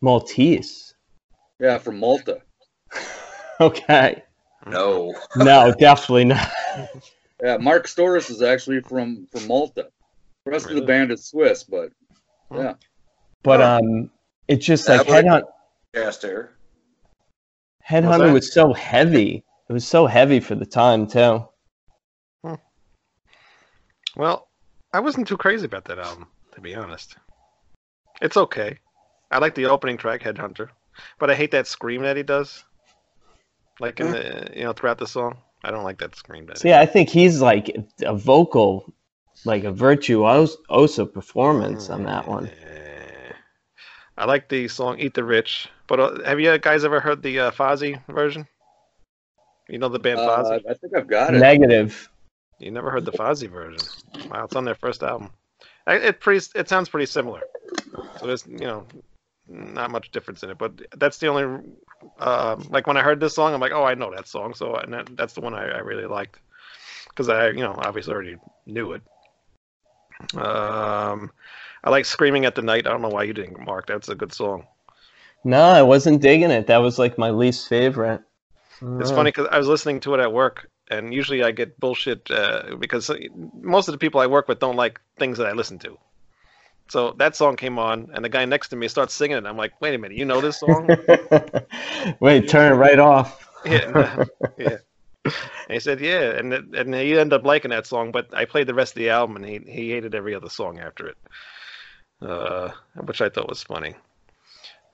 Maltese. 0.00 0.94
Yeah, 1.58 1.78
from 1.78 1.98
Malta. 1.98 2.42
Okay. 3.60 4.22
no. 4.68 5.14
No, 5.36 5.70
definitely 5.78 6.24
not. 6.24 6.50
Yeah, 7.42 7.56
Marc 7.56 7.88
Storace 7.88 8.30
is 8.30 8.42
actually 8.42 8.80
from 8.80 9.26
from 9.32 9.46
Malta. 9.46 9.88
The 10.44 10.50
rest 10.50 10.66
of 10.66 10.74
the 10.74 10.82
band 10.82 11.10
is 11.10 11.26
Swiss, 11.26 11.64
but 11.64 11.90
yeah. 12.52 12.74
But 13.42 13.60
um 13.60 14.10
it's 14.48 14.64
just 14.66 14.88
like 14.88 15.06
would- 15.06 15.24
Headhunt 15.24 15.44
Chester. 15.94 16.56
Headhunter 17.88 18.32
was 18.32 18.52
so 18.52 18.72
heavy. 18.72 19.44
It 19.68 19.72
was 19.72 19.86
so 19.86 20.06
heavy 20.06 20.40
for 20.40 20.54
the 20.54 20.66
time 20.66 21.06
too. 21.06 21.46
Well, 24.16 24.48
I 24.92 25.00
wasn't 25.00 25.28
too 25.28 25.36
crazy 25.36 25.66
about 25.66 25.84
that 25.84 25.98
album, 25.98 26.26
to 26.54 26.60
be 26.60 26.74
honest. 26.74 27.16
It's 28.20 28.36
okay. 28.36 28.78
I 29.30 29.38
like 29.38 29.54
the 29.54 29.66
opening 29.66 29.96
track, 29.96 30.22
Headhunter, 30.22 30.70
but 31.18 31.30
I 31.30 31.36
hate 31.36 31.52
that 31.52 31.68
scream 31.68 32.02
that 32.02 32.16
he 32.16 32.24
does. 32.24 32.64
Like 33.78 34.00
in 34.00 34.10
the 34.10 34.50
you 34.54 34.64
know 34.64 34.72
throughout 34.72 34.98
the 34.98 35.06
song, 35.06 35.38
I 35.64 35.70
don't 35.70 35.84
like 35.84 35.98
that 35.98 36.16
scream. 36.16 36.46
That 36.46 36.58
So 36.58 36.68
yeah, 36.68 36.80
I 36.80 36.86
think 36.86 37.08
he's 37.08 37.40
like 37.40 37.76
a 38.02 38.14
vocal, 38.14 38.92
like 39.44 39.64
a 39.64 39.72
virtuoso 39.72 41.06
performance 41.06 41.90
on 41.90 42.04
that 42.04 42.26
one. 42.26 42.48
Eh. 42.48 43.32
I 44.16 44.24
like 44.26 44.48
the 44.48 44.68
song 44.68 44.98
"Eat 44.98 45.14
the 45.14 45.24
Rich," 45.24 45.68
but 45.86 46.00
uh, 46.00 46.22
have 46.24 46.40
you 46.40 46.56
guys 46.58 46.84
ever 46.84 47.00
heard 47.00 47.22
the 47.22 47.38
uh, 47.40 47.50
Fozzy 47.50 48.00
version? 48.06 48.46
You 49.68 49.78
know 49.78 49.88
the 49.88 49.98
band 49.98 50.20
Uh, 50.20 50.28
Fozzy. 50.28 50.62
I 50.68 50.74
think 50.74 50.96
I've 50.96 51.06
got 51.06 51.34
it. 51.34 51.38
Negative. 51.38 52.08
You 52.58 52.70
never 52.70 52.90
heard 52.90 53.04
the 53.06 53.12
Fozzy 53.12 53.48
version? 53.48 53.86
Wow, 54.28 54.44
it's 54.44 54.56
on 54.56 54.64
their 54.64 54.74
first 54.74 55.02
album. 55.02 55.30
It 55.86 56.20
pretty. 56.20 56.44
It 56.54 56.68
sounds 56.68 56.88
pretty 56.88 57.06
similar. 57.06 57.40
So 58.18 58.26
there's 58.26 58.46
you 58.46 58.58
know 58.58 58.86
not 59.48 59.90
much 59.90 60.10
difference 60.10 60.42
in 60.42 60.50
it, 60.50 60.58
but 60.58 60.72
that's 60.98 61.18
the 61.18 61.28
only. 61.28 61.62
Um, 62.18 62.68
like 62.70 62.86
when 62.86 62.96
I 62.96 63.02
heard 63.02 63.20
this 63.20 63.34
song, 63.34 63.54
I'm 63.54 63.60
like, 63.60 63.72
oh, 63.72 63.84
I 63.84 63.94
know 63.94 64.12
that 64.14 64.28
song. 64.28 64.54
So 64.54 64.76
and 64.76 64.92
that, 64.94 65.16
that's 65.16 65.34
the 65.34 65.40
one 65.40 65.54
I, 65.54 65.66
I 65.68 65.78
really 65.78 66.06
liked 66.06 66.40
because 67.08 67.28
I 67.28 67.48
you 67.50 67.60
know 67.60 67.74
obviously 67.78 68.12
already 68.14 68.36
knew 68.66 68.92
it. 68.92 69.02
Um, 70.34 71.30
I 71.84 71.90
like 71.90 72.04
"Screaming 72.04 72.44
at 72.44 72.54
the 72.54 72.62
Night." 72.62 72.86
I 72.86 72.90
don't 72.90 73.02
know 73.02 73.08
why 73.08 73.24
you 73.24 73.32
didn't, 73.32 73.64
Mark. 73.64 73.86
That's 73.86 74.08
a 74.08 74.14
good 74.14 74.32
song. 74.32 74.66
No, 75.44 75.60
I 75.60 75.82
wasn't 75.82 76.22
digging 76.22 76.50
it. 76.50 76.66
That 76.68 76.78
was 76.78 76.98
like 76.98 77.18
my 77.18 77.30
least 77.30 77.68
favorite. 77.68 78.22
It's 78.98 79.10
Uh, 79.10 79.10
funny 79.10 79.28
because 79.30 79.48
I 79.50 79.58
was 79.58 79.66
listening 79.68 80.00
to 80.00 80.14
it 80.14 80.20
at 80.20 80.32
work, 80.32 80.68
and 80.88 81.12
usually 81.12 81.42
I 81.42 81.50
get 81.50 81.80
bullshit 81.80 82.30
uh, 82.30 82.76
because 82.78 83.10
most 83.54 83.88
of 83.88 83.92
the 83.92 83.98
people 83.98 84.20
I 84.20 84.26
work 84.26 84.46
with 84.48 84.60
don't 84.60 84.76
like 84.76 85.00
things 85.18 85.38
that 85.38 85.46
I 85.48 85.52
listen 85.52 85.78
to. 85.80 85.98
So 86.90 87.12
that 87.18 87.36
song 87.36 87.54
came 87.56 87.78
on, 87.78 88.10
and 88.12 88.24
the 88.24 88.28
guy 88.28 88.44
next 88.44 88.68
to 88.70 88.76
me 88.76 88.88
starts 88.88 89.14
singing 89.14 89.36
it. 89.36 89.46
I'm 89.46 89.56
like, 89.56 89.80
wait 89.80 89.94
a 89.94 89.98
minute, 89.98 90.16
you 90.18 90.24
know 90.24 90.40
this 90.40 90.58
song? 90.58 90.88
Wait, 92.20 92.48
turn 92.48 92.72
it 92.72 92.76
right 92.76 92.98
off. 92.98 93.46
yeah, 93.64 94.24
yeah. 94.58 94.78
And 95.24 95.34
he 95.74 95.78
said, 95.80 96.00
yeah, 96.00 96.30
and 96.30 96.52
it, 96.52 96.64
and 96.74 96.94
he 96.94 97.16
ended 97.18 97.34
up 97.34 97.44
liking 97.44 97.70
that 97.70 97.86
song, 97.86 98.10
but 98.10 98.34
I 98.34 98.44
played 98.44 98.66
the 98.66 98.74
rest 98.74 98.92
of 98.92 98.96
the 98.98 99.10
album, 99.10 99.36
and 99.36 99.44
he 99.44 99.58
he 99.70 99.90
hated 99.90 100.14
every 100.14 100.34
other 100.34 100.48
song 100.48 100.80
after 100.80 101.08
it, 101.08 101.16
uh, 102.22 102.70
which 103.04 103.20
I 103.20 103.28
thought 103.28 103.48
was 103.48 103.62
funny. 103.62 103.94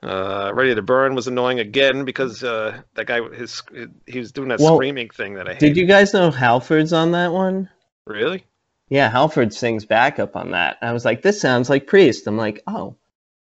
Uh, 0.03 0.53
Ready 0.55 0.75
to 0.75 0.83
Burn 0.83 1.15
was 1.15 1.26
annoying 1.29 1.61
again 1.61 2.05
because 2.05 2.45
uh, 2.45 2.83
that 2.95 3.07
guy 3.07 3.23
his 3.31 3.62
he 4.07 4.19
was 4.19 4.33
doing 4.33 4.49
that 4.49 4.61
Well, 4.61 4.75
screaming 4.76 5.09
thing 5.09 5.35
that 5.35 5.49
I 5.49 5.53
hate. 5.53 5.61
Did 5.61 5.76
you 5.76 5.87
guys 5.87 6.12
know 6.12 6.31
Halford's 6.31 6.93
on 6.93 7.12
that 7.12 7.33
one? 7.33 7.71
really? 8.05 8.45
Yeah, 8.88 9.11
Halford 9.11 9.52
sings 9.52 9.85
backup 9.85 10.37
on 10.37 10.52
that. 10.52 10.76
I 10.81 10.93
was 10.93 11.05
like, 11.05 11.23
this 11.23 11.40
sounds 11.40 11.69
like 11.69 11.87
Priest. 11.87 12.26
I'm 12.26 12.37
like, 12.37 12.62
oh, 12.66 12.97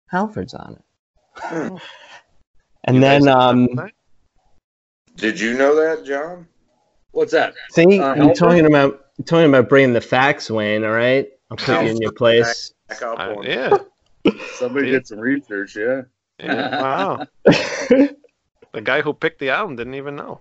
Halford's 0.07 0.53
on 0.53 0.77
it. 0.79 1.81
And 2.83 2.95
You 2.95 3.01
then, 3.01 3.27
um, 3.27 3.67
Did 5.15 5.39
you 5.39 5.53
know 5.55 5.75
that, 5.75 6.03
John? 6.03 6.47
What's 7.11 7.31
that? 7.31 7.53
see, 7.69 7.99
Uh, 7.99 8.13
I'm 8.15 8.33
talking 8.33 8.65
about 8.65 9.05
talking 9.27 9.47
about 9.49 9.69
bringing 9.69 9.93
the 9.93 10.01
facts, 10.01 10.49
Wayne. 10.49 10.83
All 10.83 10.89
right, 10.91 11.27
I'll 11.51 11.57
put 11.57 11.83
you 11.83 11.89
in 11.91 11.97
your 11.97 12.11
place. 12.11 12.73
Back 12.89 13.01
up 13.03 13.19
I- 13.19 13.35
yeah. 13.43 13.77
Somebody 14.55 14.87
Yeah. 14.87 14.93
did 14.93 15.07
some 15.07 15.19
research, 15.19 15.75
yeah. 15.75 16.01
yeah. 16.39 16.81
Wow. 16.81 17.27
The 18.73 18.81
guy 18.81 19.01
who 19.01 19.13
picked 19.13 19.39
the 19.39 19.49
album 19.49 19.75
didn't 19.75 19.95
even 19.95 20.15
know. 20.15 20.39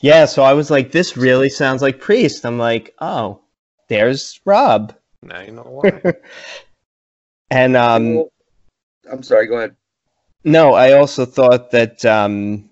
yeah, 0.00 0.24
so 0.24 0.44
I 0.44 0.52
was 0.54 0.70
like, 0.70 0.92
this 0.92 1.16
really 1.16 1.48
sounds 1.50 1.82
like 1.82 2.00
Priest. 2.00 2.46
I'm 2.46 2.58
like, 2.58 2.94
oh, 3.00 3.40
there's 3.88 4.40
Rob. 4.44 4.94
Now 5.22 5.40
you 5.40 5.52
know 5.52 5.62
why. 5.62 6.14
And 7.50 7.76
um, 7.76 8.14
Well, 8.16 8.32
I'm 9.10 9.22
sorry, 9.22 9.46
go 9.46 9.56
ahead. 9.58 9.76
No, 10.44 10.74
I 10.74 10.92
also 10.92 11.24
thought 11.24 11.70
that 11.72 12.04
um 12.04 12.68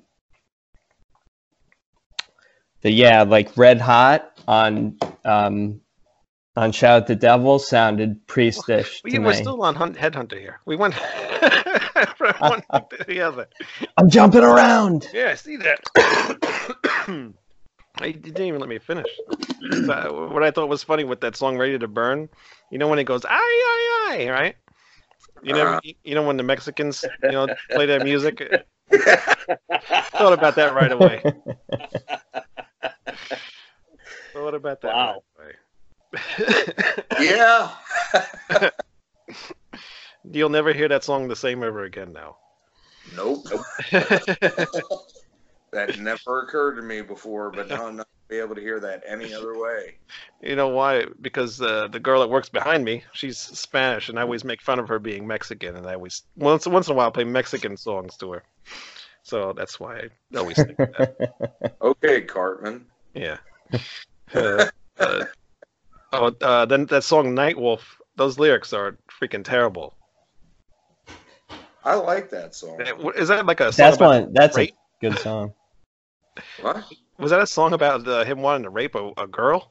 that 2.83 2.93
yeah, 2.93 3.23
like 3.23 3.57
Red 3.57 3.81
Hot 3.81 4.39
on 4.47 4.99
um 5.25 5.81
on 6.57 6.73
Shout 6.73 7.03
at 7.03 7.07
the 7.09 7.17
Devil 7.17 7.59
sounded 7.59 8.27
priestish 8.29 9.03
we, 9.03 9.13
to 9.13 9.19
we're 9.19 9.31
me. 9.31 9.35
still 9.35 9.63
on 9.63 9.75
hunt, 9.75 9.97
Headhunter 9.97 10.39
here. 10.39 10.61
We 10.67 10.77
went 10.77 10.95
from 12.17 12.35
one 12.39 12.63
to 12.71 13.05
the 13.07 13.23
other. 13.23 13.49
I'm 13.97 14.09
jumping 14.09 14.45
around. 14.45 15.09
Yeah, 15.13 15.31
I 15.31 15.35
see 15.35 15.57
that. 15.57 17.35
I, 18.01 18.07
you 18.07 18.13
didn't 18.15 18.41
even 18.43 18.61
let 18.61 18.69
me 18.69 18.79
finish. 18.79 19.23
So, 19.85 20.29
what 20.33 20.43
I 20.43 20.51
thought 20.51 20.69
was 20.69 20.83
funny 20.83 21.05
with 21.05 21.21
that 21.21 21.37
song 21.37 21.59
"Ready 21.59 21.79
to 21.79 21.89
Burn," 21.89 22.29
you 22.71 22.79
know 22.79 22.89
when 22.89 22.99
it 22.99 23.05
goes 23.05 23.25
"ay 23.25 23.31
ay 23.33 24.17
ay," 24.25 24.31
right? 24.31 24.57
You 25.43 25.53
know, 25.55 25.67
Uh-huh. 25.67 25.81
you 26.05 26.15
know 26.15 26.23
when 26.27 26.37
the 26.37 26.43
Mexicans, 26.43 27.09
you 27.27 27.33
know, 27.35 27.49
play 27.73 27.87
that 27.87 28.03
music. 28.03 28.43
Thought 30.19 30.33
about 30.33 30.57
that 30.57 30.73
right 30.75 30.93
away. 30.93 31.25
Thought 34.33 34.55
about 34.55 34.81
that 34.83 34.97
Wow. 34.97 34.99
right 34.99 35.23
away. 35.39 35.55
yeah. 37.19 37.71
You'll 40.25 40.49
never 40.51 40.73
hear 40.73 40.89
that 40.89 41.05
song 41.05 41.29
the 41.29 41.37
same 41.37 41.63
ever 41.63 41.85
again 41.85 42.13
now. 42.13 42.37
Nope. 43.07 43.47
That 45.75 45.99
never 45.99 46.43
occurred 46.43 46.77
to 46.77 46.83
me 46.83 47.03
before, 47.03 47.51
but 47.51 47.69
now 47.69 47.87
I'm 47.87 47.97
not 47.97 48.07
gonna 48.07 48.29
be 48.29 48.39
able 48.39 48.55
to 48.55 48.61
hear 48.61 48.79
that 48.81 49.03
any 49.07 49.35
other 49.35 49.59
way. 49.59 49.97
You 50.41 50.55
know 50.55 50.69
why? 50.69 51.07
Because 51.21 51.61
uh, 51.61 51.89
the 51.89 51.99
girl 51.99 52.21
that 52.21 52.31
works 52.31 52.49
behind 52.49 52.85
me, 52.85 53.03
she's 53.13 53.39
Spanish, 53.39 54.09
and 54.09 54.19
I 54.19 54.23
always 54.23 54.45
make 54.45 54.63
fun 54.63 54.79
of 54.79 54.89
her 54.89 55.01
being 55.01 55.27
Mexican, 55.27 55.77
and 55.77 55.87
I 55.87 55.95
always 55.95 56.23
once 56.37 56.67
once 56.67 56.87
in 56.87 56.93
a 56.93 56.97
while 56.97 57.11
play 57.11 57.25
Mexican 57.25 57.77
songs 57.77 58.17
to 58.19 58.31
her. 58.33 58.45
So 59.25 59.53
that's 59.53 59.81
why 59.81 60.11
I 60.33 60.39
always 60.39 60.57
think 60.57 60.77
that. 60.77 61.35
Okay, 61.83 62.23
Cartman. 62.23 62.87
Yeah. 63.15 63.39
Uh, 64.35 64.67
uh, 64.99 65.25
oh, 66.13 66.33
uh, 66.41 66.65
then 66.67 66.87
that 66.87 67.05
song 67.05 67.35
"Night 67.35 67.59
Wolf." 67.59 68.01
Those 68.17 68.39
lyrics 68.39 68.73
are 68.73 68.97
freaking 69.21 69.45
terrible. 69.45 69.97
I 71.85 71.97
like 71.97 72.31
that 72.31 72.55
song. 72.55 72.81
Is 73.17 73.29
that 73.29 73.45
like 73.45 73.61
a 73.61 73.73
song 73.73 73.85
That's 73.85 73.97
about, 73.97 74.23
one. 74.23 74.33
That's 74.33 74.57
a 74.57 74.73
good 75.01 75.19
song. 75.19 75.53
What? 76.61 76.85
Was 77.19 77.31
that 77.31 77.41
a 77.41 77.47
song 77.47 77.73
about 77.73 78.07
uh, 78.07 78.25
him 78.25 78.43
wanting 78.43 78.65
to 78.65 78.71
rape 78.71 78.95
a, 78.95 79.13
a 79.17 79.27
girl? 79.27 79.71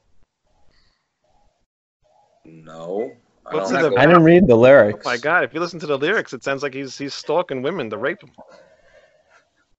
No. 2.46 3.12
I 3.46 3.54
What's 3.54 3.72
don't 3.72 3.84
it 3.84 3.90
know. 3.92 3.98
I 3.98 4.06
didn't 4.06 4.24
read 4.24 4.48
the 4.48 4.56
Oh 4.56 4.60
lyrics. 4.62 5.06
my 5.06 5.18
god! 5.18 5.44
If 5.44 5.54
you 5.54 5.60
listen 5.60 5.80
to 5.80 5.86
the 5.86 5.98
lyrics, 5.98 6.34
it 6.34 6.44
sounds 6.44 6.64
like 6.64 6.74
he's 6.74 6.98
he's 6.98 7.14
stalking 7.14 7.62
women 7.62 7.90
to 7.90 7.98
rape 7.98 8.20
them. 8.20 8.32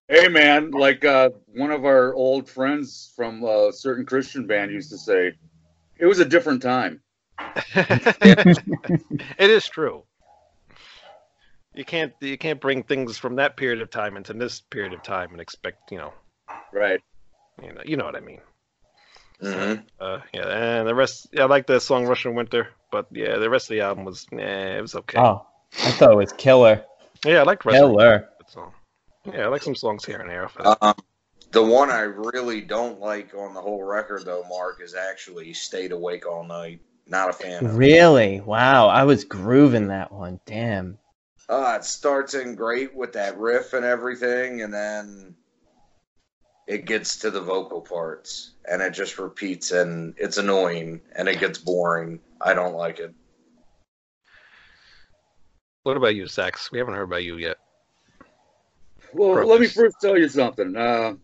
Hey 0.08 0.28
man, 0.28 0.70
like 0.70 1.04
uh, 1.04 1.30
one 1.54 1.70
of 1.70 1.86
our 1.86 2.14
old 2.14 2.48
friends 2.48 3.12
from 3.16 3.42
a 3.42 3.72
certain 3.72 4.04
Christian 4.04 4.46
band 4.46 4.70
used 4.70 4.90
to 4.90 4.98
say, 4.98 5.32
it 5.98 6.04
was 6.04 6.18
a 6.18 6.26
different 6.26 6.60
time. 6.60 7.00
it 7.74 9.50
is 9.50 9.66
true. 9.66 10.04
You 11.74 11.84
can't 11.84 12.12
you 12.20 12.36
can't 12.36 12.60
bring 12.60 12.82
things 12.82 13.16
from 13.16 13.36
that 13.36 13.56
period 13.56 13.80
of 13.80 13.90
time 13.90 14.16
into 14.16 14.34
this 14.34 14.60
period 14.60 14.92
of 14.92 15.02
time 15.02 15.32
and 15.32 15.40
expect 15.40 15.90
you 15.90 15.98
know 15.98 16.12
Right. 16.74 17.00
you 17.62 17.72
know 17.72 17.80
you 17.84 17.96
know 17.96 18.04
what 18.04 18.16
I 18.16 18.20
mean. 18.20 18.40
Mhm. 19.40 19.84
Uh, 20.00 20.18
yeah, 20.32 20.46
and 20.80 20.88
the 20.88 20.94
rest. 20.94 21.28
Yeah, 21.32 21.42
I 21.42 21.46
like 21.46 21.66
the 21.66 21.78
song 21.80 22.06
"Russian 22.06 22.34
Winter," 22.34 22.68
but 22.90 23.06
yeah, 23.12 23.36
the 23.38 23.48
rest 23.50 23.66
of 23.66 23.74
the 23.74 23.80
album 23.82 24.04
was, 24.04 24.26
eh, 24.32 24.78
it 24.78 24.80
was 24.82 24.94
okay. 24.96 25.18
Oh, 25.18 25.46
I 25.84 25.90
thought 25.92 26.12
it 26.12 26.16
was 26.16 26.32
killer. 26.32 26.84
yeah, 27.24 27.40
I 27.40 27.42
like 27.44 27.62
the 27.62 27.70
Killer. 27.70 28.28
the 28.44 28.50
song. 28.50 28.72
Yeah, 29.24 29.44
I 29.44 29.48
like 29.48 29.62
some 29.62 29.74
songs 29.76 30.04
here 30.04 30.18
and 30.18 30.28
there. 30.28 30.44
off. 30.44 30.76
Um, 30.82 30.94
the 31.52 31.62
one 31.62 31.90
I 31.90 32.00
really 32.00 32.60
don't 32.60 33.00
like 33.00 33.34
on 33.34 33.54
the 33.54 33.60
whole 33.60 33.82
record, 33.84 34.24
though, 34.24 34.44
Mark, 34.48 34.80
is 34.82 34.94
actually 34.94 35.52
"Stayed 35.54 35.92
Awake 35.92 36.26
All 36.26 36.44
Night." 36.44 36.80
Not 37.06 37.30
a 37.30 37.32
fan. 37.34 37.64
of 37.64 37.72
it. 37.72 37.76
Really? 37.76 38.40
Wow, 38.40 38.88
I 38.88 39.04
was 39.04 39.24
grooving 39.24 39.88
that 39.88 40.10
one. 40.10 40.40
Damn. 40.46 40.98
Uh, 41.48 41.76
it 41.78 41.84
starts 41.84 42.32
in 42.34 42.54
great 42.54 42.94
with 42.94 43.12
that 43.12 43.36
riff 43.38 43.74
and 43.74 43.84
everything, 43.84 44.62
and 44.62 44.72
then 44.72 45.34
it 46.66 46.86
gets 46.86 47.18
to 47.18 47.30
the 47.30 47.40
vocal 47.40 47.80
parts, 47.80 48.52
and 48.70 48.80
it 48.80 48.92
just 48.92 49.18
repeats, 49.18 49.70
and 49.72 50.14
it's 50.16 50.38
annoying, 50.38 51.00
and 51.16 51.28
it 51.28 51.38
gets 51.40 51.58
boring. 51.58 52.20
I 52.40 52.54
don't 52.54 52.74
like 52.74 52.98
it. 52.98 53.14
What 55.82 55.96
about 55.96 56.14
you, 56.14 56.26
Sax? 56.26 56.72
We 56.72 56.78
haven't 56.78 56.94
heard 56.94 57.02
about 57.02 57.24
you 57.24 57.36
yet. 57.36 57.58
Well, 59.12 59.34
Gross. 59.34 59.48
let 59.48 59.60
me 59.60 59.66
first 59.66 59.96
tell 60.00 60.18
you 60.18 60.28
something. 60.28 60.74
Uh, 60.76 61.14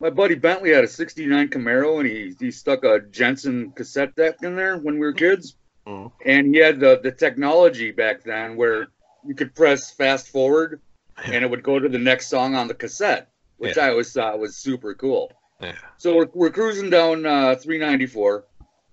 my 0.00 0.10
buddy 0.10 0.34
Bentley 0.34 0.70
had 0.70 0.82
a 0.84 0.88
'69 0.88 1.48
Camaro, 1.48 2.00
and 2.00 2.08
he 2.08 2.34
he 2.40 2.50
stuck 2.50 2.84
a 2.84 3.00
Jensen 3.00 3.70
cassette 3.72 4.14
deck 4.16 4.36
in 4.42 4.56
there 4.56 4.78
when 4.78 4.94
we 4.94 5.00
were 5.00 5.12
kids. 5.12 5.56
Mhm. 5.86 6.10
And 6.24 6.54
he 6.54 6.60
had 6.60 6.80
the 6.80 7.00
the 7.02 7.12
technology 7.12 7.90
back 7.90 8.22
then 8.22 8.56
where 8.56 8.88
you 9.24 9.34
could 9.34 9.54
press 9.54 9.92
fast 9.92 10.28
forward, 10.30 10.80
and 11.22 11.44
it 11.44 11.50
would 11.50 11.62
go 11.62 11.78
to 11.78 11.88
the 11.88 11.98
next 11.98 12.28
song 12.28 12.54
on 12.54 12.66
the 12.66 12.74
cassette, 12.74 13.28
which 13.62 13.76
Yeah. 13.76 13.84
I 13.86 13.90
always 13.90 14.12
thought 14.12 14.40
was 14.40 14.56
super 14.56 14.92
cool. 14.94 15.30
Yeah. 15.60 15.76
So 15.96 16.16
we're, 16.16 16.26
we're 16.34 16.50
cruising 16.50 16.90
down 16.90 17.24
uh, 17.24 17.54
394, 17.54 18.44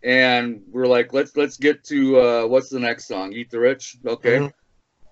and 0.04 0.62
we're 0.70 0.86
like, 0.86 1.12
let's 1.12 1.36
let's 1.36 1.58
get 1.58 1.84
to 1.86 2.20
uh, 2.20 2.46
what's 2.46 2.70
the 2.70 2.80
next 2.80 3.08
song? 3.08 3.34
Eat 3.34 3.50
the 3.50 3.60
Rich, 3.60 3.98
okay. 4.06 4.38
Mhm. 4.38 4.54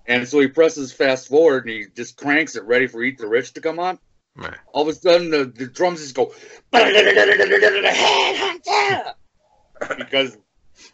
And 0.05 0.27
so 0.27 0.39
he 0.39 0.47
presses 0.47 0.93
fast 0.93 1.27
forward, 1.27 1.65
and 1.65 1.71
he 1.73 1.85
just 1.95 2.17
cranks 2.17 2.55
it, 2.55 2.63
ready 2.65 2.85
for 2.85 3.01
Eat 3.01 3.17
the 3.17 3.27
Rich 3.27 3.53
to 3.53 3.61
come 3.61 3.79
on. 3.79 3.97
Right. 4.35 4.53
All 4.71 4.83
of 4.83 4.89
a 4.89 4.93
sudden, 4.93 5.31
the, 5.31 5.45
the 5.45 5.65
drums 5.65 6.01
just 6.01 6.13
go 6.13 6.31
because 9.97 10.37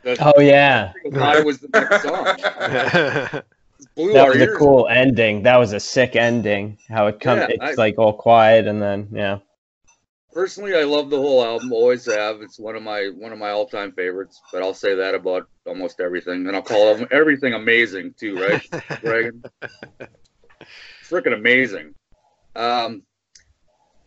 the, 0.04 0.18
Oh 0.22 0.40
yeah, 0.40 0.94
I 1.20 1.42
was 1.42 1.60
the 1.60 1.68
next 1.74 2.04
song. 2.04 3.44
It 3.84 3.96
blew 3.96 4.14
that 4.14 4.24
our 4.26 4.30
was 4.34 4.42
a 4.42 4.56
cool 4.58 4.88
ending. 4.90 5.44
That 5.44 5.58
was 5.58 5.74
a 5.74 5.80
sick 5.80 6.16
ending. 6.16 6.78
How 6.90 7.08
it 7.08 7.20
comes, 7.20 7.42
Yeah, 7.42 7.48
it's 7.70 7.78
I- 7.80 7.82
like 7.82 7.98
all 7.98 8.14
quiet 8.14 8.68
and 8.68 8.82
then 8.82 9.08
yeah. 9.12 9.40
Personally, 10.34 10.76
I 10.76 10.82
love 10.84 11.12
the 11.12 11.18
whole 11.18 11.44
album. 11.46 11.72
Always 11.72 12.06
have. 12.12 12.42
It's 12.42 12.58
one 12.60 12.76
of 12.76 12.82
my 12.82 13.12
one 13.16 13.32
of 13.32 13.38
my 13.38 13.52
all 13.52 13.68
time 13.68 13.92
favorites. 13.92 14.42
But 14.52 14.64
I'll 14.64 14.74
say 14.74 14.96
that 14.96 15.14
about 15.14 15.48
almost 15.68 16.00
everything, 16.00 16.48
and 16.48 16.56
I'll 16.56 16.64
call 16.64 16.96
them- 16.96 17.08
everything 17.12 17.54
amazing 17.54 18.16
too, 18.20 18.36
right? 18.42 18.68
Dragon. 19.02 19.44
Freaking 21.08 21.34
amazing. 21.36 21.94
Um, 22.56 23.04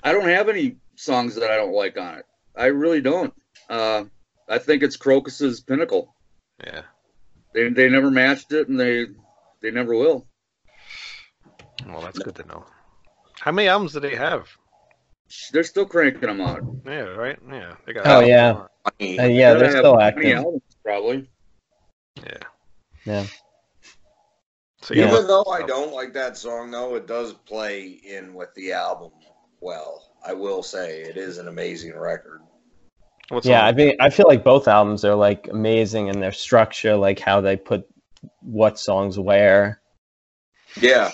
I 0.02 0.10
don't 0.12 0.28
have 0.28 0.48
any 0.48 0.76
songs 0.96 1.36
that 1.36 1.50
I 1.50 1.56
don't 1.56 1.72
like 1.72 1.96
on 1.96 2.18
it. 2.18 2.24
I 2.56 2.66
really 2.66 3.00
don't. 3.00 3.32
Uh, 3.70 4.04
I 4.48 4.58
think 4.58 4.82
it's 4.82 4.96
Krokus's 4.96 5.60
pinnacle. 5.60 6.14
yeah. 6.64 6.82
They 7.54 7.68
they 7.70 7.88
never 7.88 8.10
matched 8.10 8.52
it, 8.52 8.68
and 8.68 8.78
they 8.80 9.06
they 9.66 9.72
never 9.72 9.96
will. 9.96 10.24
Well, 11.88 12.00
that's 12.00 12.20
good 12.20 12.36
to 12.36 12.46
know. 12.46 12.64
How 13.40 13.50
many 13.50 13.66
albums 13.66 13.94
do 13.94 14.00
they 14.00 14.14
have? 14.14 14.48
They're 15.52 15.64
still 15.64 15.86
cranking 15.86 16.20
them 16.20 16.40
out. 16.40 16.62
Yeah, 16.84 17.00
right. 17.00 17.36
Yeah, 17.50 17.74
they 17.84 17.92
got. 17.92 18.06
Oh, 18.06 18.20
yeah. 18.20 18.66
Funny. 18.84 19.18
Uh, 19.18 19.24
yeah, 19.24 19.54
Gotta 19.54 19.58
they're 19.58 19.78
still 19.78 19.94
20 19.94 20.04
active. 20.04 20.36
albums, 20.38 20.62
probably. 20.84 21.28
Yeah. 22.24 22.38
Yeah. 23.04 23.26
So 24.82 24.94
Yeah. 24.94 25.02
yeah. 25.02 25.08
Even 25.08 25.26
though 25.26 25.44
I 25.50 25.62
don't 25.62 25.92
like 25.92 26.12
that 26.12 26.36
song, 26.36 26.70
though, 26.70 26.94
it 26.94 27.08
does 27.08 27.32
play 27.32 27.86
in 27.88 28.34
with 28.34 28.54
the 28.54 28.72
album 28.72 29.10
well. 29.60 30.12
I 30.24 30.32
will 30.32 30.62
say 30.62 31.02
it 31.02 31.16
is 31.16 31.38
an 31.38 31.48
amazing 31.48 31.96
record. 31.98 32.40
What's 33.30 33.48
Yeah, 33.48 33.64
I 33.66 33.72
mean, 33.72 33.96
I 33.98 34.10
feel 34.10 34.26
like 34.28 34.44
both 34.44 34.68
albums 34.68 35.04
are 35.04 35.16
like 35.16 35.48
amazing 35.48 36.06
in 36.06 36.20
their 36.20 36.30
structure, 36.32 36.94
like 36.94 37.18
how 37.18 37.40
they 37.40 37.56
put 37.56 37.88
what 38.40 38.78
songs 38.78 39.18
where. 39.18 39.80
Yeah, 40.80 41.10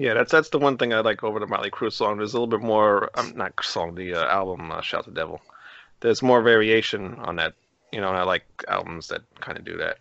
Yeah, 0.00 0.14
that's 0.14 0.32
that's 0.32 0.48
the 0.48 0.58
one 0.58 0.78
thing 0.78 0.94
I 0.94 1.00
like 1.00 1.22
over 1.22 1.38
the 1.38 1.46
Motley 1.46 1.70
Crue 1.70 1.92
song. 1.92 2.16
There's 2.16 2.32
a 2.32 2.40
little 2.40 2.46
bit 2.46 2.66
more. 2.66 3.10
Um, 3.18 3.34
not 3.36 3.52
song, 3.62 3.94
the 3.94 4.14
uh, 4.14 4.24
album 4.28 4.72
uh, 4.72 4.80
"Shout 4.80 5.04
the 5.04 5.10
Devil." 5.10 5.42
There's 6.00 6.22
more 6.22 6.40
variation 6.40 7.16
on 7.16 7.36
that, 7.36 7.52
you 7.92 8.00
know. 8.00 8.08
And 8.08 8.16
I 8.16 8.22
like 8.22 8.46
albums 8.66 9.08
that 9.08 9.20
kind 9.40 9.58
of 9.58 9.64
do 9.66 9.76
that. 9.76 9.98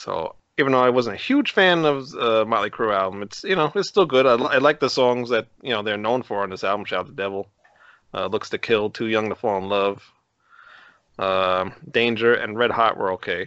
So 0.00 0.34
even 0.58 0.72
though 0.72 0.82
I 0.82 0.90
wasn't 0.90 1.14
a 1.14 1.22
huge 1.22 1.52
fan 1.52 1.84
of 1.84 2.12
uh, 2.14 2.44
Motley 2.44 2.70
Crue 2.70 2.92
album, 2.92 3.22
it's 3.22 3.44
you 3.44 3.54
know 3.54 3.70
it's 3.76 3.88
still 3.88 4.04
good. 4.04 4.26
I, 4.26 4.34
I 4.34 4.58
like 4.58 4.80
the 4.80 4.90
songs 4.90 5.30
that 5.30 5.46
you 5.62 5.70
know 5.70 5.84
they're 5.84 5.96
known 5.96 6.24
for 6.24 6.42
on 6.42 6.50
this 6.50 6.64
album. 6.64 6.84
"Shout 6.84 7.06
the 7.06 7.12
Devil," 7.12 7.48
uh, 8.12 8.26
"Looks 8.26 8.50
to 8.50 8.58
Kill," 8.58 8.90
"Too 8.90 9.06
Young 9.06 9.28
to 9.28 9.36
Fall 9.36 9.58
in 9.58 9.68
Love," 9.68 10.02
um, 11.20 11.72
"Danger," 11.88 12.34
and 12.34 12.58
"Red 12.58 12.72
Hot" 12.72 12.96
were 12.96 13.12
okay. 13.12 13.46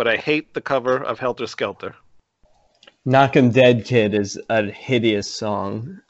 But 0.00 0.08
I 0.08 0.16
hate 0.16 0.54
the 0.54 0.62
cover 0.62 0.96
of 0.96 1.18
"Helter 1.18 1.46
Skelter." 1.46 1.94
Knock 3.04 3.36
'em 3.36 3.50
Dead 3.50 3.84
Kid 3.84 4.14
is 4.14 4.40
a 4.48 4.62
hideous 4.64 5.30
song. 5.30 6.00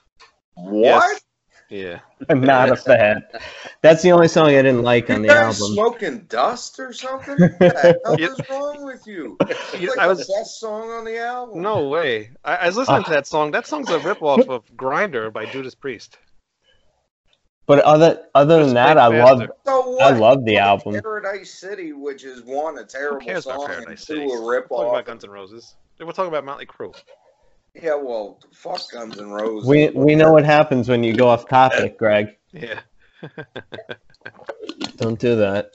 what? 0.55 1.21
Yeah. 1.69 1.99
I'm 2.29 2.41
not 2.41 2.71
a 2.71 2.77
fan. 2.77 3.25
That's 3.83 4.03
the 4.05 4.13
only 4.13 4.29
song 4.29 4.47
I 4.47 4.63
didn't 4.63 4.85
like 4.85 5.11
on 5.11 5.23
the 5.23 5.29
guys 5.29 5.61
album. 5.61 5.75
smoking 5.75 6.19
dust 6.29 6.79
or 6.79 6.93
something? 6.93 7.37
What 7.41 7.59
the 7.59 7.99
hell 8.05 8.15
is 8.17 8.41
wrong 8.49 8.85
with 8.87 9.05
you? 9.09 9.37
It's 9.49 9.81
Yeah, 9.81 9.89
like 9.91 9.99
I 9.99 10.07
the 10.07 10.15
was- 10.15 10.29
best 10.29 10.61
song 10.61 10.89
on 10.91 11.05
the 11.05 11.19
album. 11.19 11.61
No 11.61 11.89
way. 11.89 12.31
I, 12.45 12.55
I 12.59 12.67
was 12.67 12.77
listening 12.77 13.03
to 13.03 13.11
that 13.11 13.27
song. 13.27 13.51
That 13.51 13.67
song's 13.67 13.91
a 13.91 13.99
ripoff 13.99 14.49
of 14.49 14.63
Grinder 14.77 15.33
by 15.33 15.47
Judas 15.47 15.75
Priest. 15.75 16.17
But 17.71 17.85
other 17.85 18.27
other 18.35 18.65
than 18.65 18.75
that, 18.75 18.99
I 18.99 19.07
love. 19.07 19.49
So 19.65 20.01
I 20.01 20.11
love 20.11 20.45
the 20.45 20.57
album. 20.57 21.01
Paradise 21.01 21.53
City, 21.53 21.93
which 21.93 22.25
is 22.25 22.43
one 22.43 22.77
a 22.79 22.85
terrible 22.85 23.41
song 23.41 23.65
Paradise 23.65 23.87
and 23.87 23.99
City? 24.01 24.27
two 24.27 24.33
a 24.33 24.43
We're 24.45 24.61
talking 24.63 24.89
about. 24.89 25.07
Guns 25.07 25.23
N' 25.23 25.31
Roses. 25.31 25.77
We're 26.01 26.07
talking 26.07 26.27
about 26.27 26.45
Motley 26.45 26.67
Crue. 26.67 27.01
Yeah, 27.81 27.95
well, 27.95 28.41
fuck 28.53 28.81
Guns 28.91 29.21
N' 29.21 29.31
Roses. 29.31 29.69
we 29.69 29.89
we 29.91 30.17
know 30.17 30.33
what 30.33 30.45
happens 30.45 30.89
when 30.89 31.05
you 31.05 31.15
go 31.15 31.29
off 31.29 31.49
topic, 31.49 31.97
Greg. 31.97 32.37
Yeah. 32.53 32.81
Don't 34.97 35.21
do 35.21 35.37
that. 35.37 35.71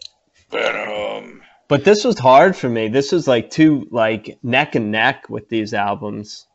Venom. 0.51 0.89
Um, 0.89 1.41
but 1.69 1.85
this 1.85 2.03
was 2.03 2.19
hard 2.19 2.57
for 2.57 2.67
me. 2.67 2.89
This 2.89 3.13
was 3.13 3.25
like 3.25 3.49
two 3.49 3.87
like 3.89 4.37
neck 4.43 4.75
and 4.75 4.91
neck 4.91 5.29
with 5.29 5.47
these 5.47 5.73
albums. 5.73 6.45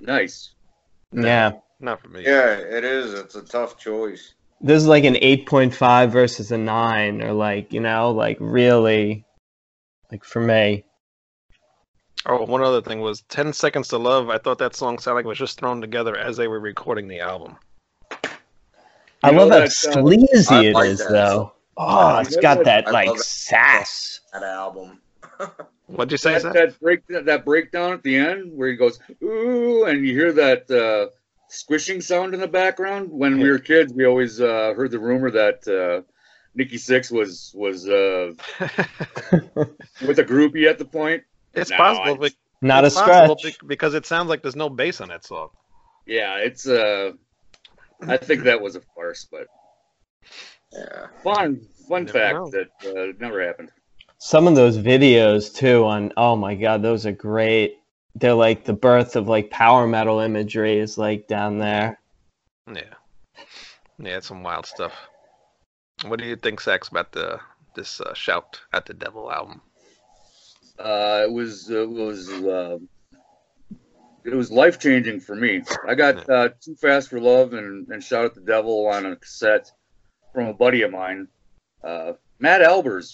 Nice. 0.00 0.52
Yeah. 1.12 1.52
Not 1.80 2.02
for 2.02 2.08
me. 2.08 2.24
Yeah, 2.24 2.58
it 2.58 2.84
is. 2.84 3.14
It's 3.14 3.36
a 3.36 3.42
tough 3.42 3.78
choice. 3.78 4.34
This 4.60 4.82
is 4.82 4.88
like 4.88 5.04
an 5.04 5.14
8.5 5.14 6.10
versus 6.10 6.52
a 6.52 6.58
9 6.58 7.22
or 7.22 7.32
like, 7.32 7.72
you 7.72 7.80
know, 7.80 8.10
like 8.10 8.36
really 8.40 9.24
like 10.10 10.24
for 10.24 10.40
me. 10.40 10.84
Oh, 12.26 12.44
one 12.44 12.62
other 12.62 12.82
thing 12.82 13.00
was 13.00 13.22
10 13.22 13.54
Seconds 13.54 13.88
to 13.88 13.96
Love. 13.98 14.28
I 14.28 14.36
thought 14.36 14.58
that 14.58 14.76
song 14.76 14.98
sounded 14.98 15.16
like 15.16 15.24
it 15.24 15.28
was 15.28 15.38
just 15.38 15.58
thrown 15.58 15.80
together 15.80 16.16
as 16.16 16.36
they 16.36 16.48
were 16.48 16.60
recording 16.60 17.08
the 17.08 17.20
album. 17.20 17.56
I 19.22 19.30
You 19.30 19.36
know 19.36 19.46
love 19.46 19.50
how 19.50 19.58
that, 19.60 19.72
sleazy 19.72 20.54
I 20.54 20.60
it 20.60 20.74
like 20.74 20.86
is 20.86 20.98
that 20.98 21.10
though. 21.10 21.52
Oh, 21.78 22.18
it's 22.18 22.36
got 22.36 22.64
that 22.64 22.88
I 22.88 22.90
like 22.90 23.18
sass. 23.18 24.20
That 24.34 24.42
album. 24.42 25.00
What'd 25.86 26.12
you 26.12 26.18
say, 26.18 26.34
That, 26.34 26.42
Zach? 26.42 26.52
that 26.52 26.80
break 26.80 27.06
that 27.08 27.44
breakdown 27.44 27.92
at 27.92 28.02
the 28.02 28.16
end 28.16 28.52
where 28.54 28.68
he 28.68 28.76
goes 28.76 28.98
ooh, 29.22 29.84
and 29.84 30.06
you 30.06 30.14
hear 30.14 30.32
that 30.32 30.70
uh, 30.70 31.10
squishing 31.50 32.00
sound 32.00 32.34
in 32.34 32.40
the 32.40 32.48
background. 32.48 33.10
When 33.10 33.38
we 33.38 33.50
were 33.50 33.58
kids, 33.58 33.92
we 33.92 34.06
always 34.06 34.40
uh, 34.40 34.72
heard 34.76 34.90
the 34.90 34.98
rumor 34.98 35.30
that 35.32 35.66
uh, 35.68 36.02
Nikki 36.54 36.76
Sixx 36.78 37.10
was 37.12 37.52
was 37.54 37.86
uh, 37.88 38.32
with 40.06 40.18
a 40.18 40.24
groupie 40.24 40.68
at 40.68 40.78
the 40.78 40.84
point. 40.84 41.22
it's 41.54 41.70
No, 41.70 41.76
possible. 41.76 42.14
I- 42.14 42.16
but- 42.18 42.32
Not 42.62 42.84
a 42.84 42.88
it's 42.88 42.96
possible 42.96 43.38
stretch. 43.38 43.58
because 43.66 43.94
it 43.94 44.06
sounds 44.06 44.28
like 44.28 44.42
there's 44.42 44.56
no 44.56 44.68
bass 44.68 45.00
on 45.00 45.08
that 45.08 45.24
song. 45.24 45.48
Yeah, 46.06 46.36
it's 46.38 46.66
uh, 46.66 47.12
I 48.06 48.16
think 48.16 48.44
that 48.44 48.60
was 48.60 48.76
a 48.76 48.80
farce, 48.94 49.26
but 49.30 49.46
Yeah. 50.72 51.06
fun 51.22 51.66
fun 51.88 52.04
Never 52.04 52.18
fact 52.18 52.34
know. 52.34 52.50
that 52.50 52.68
uh, 52.86 53.12
never 53.18 53.44
happened. 53.44 53.70
Some 54.18 54.46
of 54.46 54.54
those 54.54 54.76
videos 54.76 55.54
too 55.54 55.84
on 55.84 56.12
oh 56.16 56.36
my 56.36 56.54
god, 56.54 56.82
those 56.82 57.06
are 57.06 57.12
great. 57.12 57.76
They're 58.14 58.34
like 58.34 58.64
the 58.64 58.72
birth 58.72 59.16
of 59.16 59.28
like 59.28 59.50
power 59.50 59.86
metal 59.86 60.20
imagery 60.20 60.78
is 60.78 60.98
like 60.98 61.28
down 61.28 61.58
there. 61.58 62.00
Yeah. 62.66 62.94
Yeah, 63.98 64.16
it's 64.16 64.28
some 64.28 64.42
wild 64.42 64.66
stuff. 64.66 64.92
What 66.06 66.18
do 66.18 66.26
you 66.26 66.36
think, 66.36 66.60
Sax, 66.60 66.88
about 66.88 67.12
the 67.12 67.38
this 67.74 68.00
uh, 68.00 68.14
Shout 68.14 68.60
at 68.72 68.86
the 68.86 68.94
Devil 68.94 69.30
album? 69.30 69.60
Uh, 70.78 71.24
it 71.24 71.32
was 71.32 71.68
it 71.68 71.88
was 71.88 72.30
uh, 72.30 72.78
it 74.24 74.34
was 74.34 74.50
life 74.50 74.78
changing 74.78 75.20
for 75.20 75.36
me. 75.36 75.62
I 75.86 75.94
got 75.94 76.28
uh, 76.28 76.48
Too 76.60 76.74
Fast 76.74 77.10
for 77.10 77.20
Love 77.20 77.52
and, 77.52 77.86
and 77.88 78.02
Shout 78.02 78.24
at 78.24 78.34
the 78.34 78.40
Devil 78.40 78.86
on 78.86 79.06
a 79.06 79.16
cassette 79.16 79.70
from 80.32 80.46
a 80.46 80.54
buddy 80.54 80.82
of 80.82 80.90
mine, 80.90 81.28
uh, 81.84 82.12
Matt 82.38 82.62
Albers. 82.62 83.12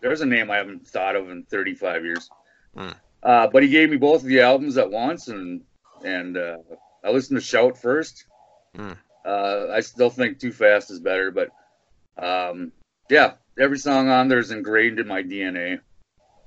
there's 0.00 0.20
a 0.20 0.26
name 0.26 0.50
I 0.50 0.56
haven't 0.56 0.86
thought 0.86 1.16
of 1.16 1.30
in 1.30 1.44
35 1.44 2.04
years. 2.04 2.30
Hmm. 2.74 2.90
Uh, 3.24 3.46
but 3.46 3.62
he 3.62 3.68
gave 3.68 3.90
me 3.90 3.96
both 3.96 4.22
of 4.22 4.28
the 4.28 4.40
albums 4.40 4.76
at 4.76 4.90
once, 4.90 5.28
and 5.28 5.62
and 6.04 6.36
uh, 6.36 6.58
I 7.02 7.10
listened 7.10 7.38
to 7.40 7.44
Shout 7.44 7.78
first. 7.78 8.26
Hmm. 8.76 8.92
Uh, 9.24 9.68
I 9.72 9.80
still 9.80 10.10
think 10.10 10.38
Too 10.38 10.52
Fast 10.52 10.90
is 10.90 11.00
better, 11.00 11.30
but 11.30 11.50
um, 12.22 12.72
yeah, 13.08 13.34
every 13.58 13.78
song 13.78 14.08
on 14.08 14.28
there 14.28 14.38
is 14.38 14.50
ingrained 14.50 15.00
in 15.00 15.06
my 15.06 15.22
DNA. 15.22 15.80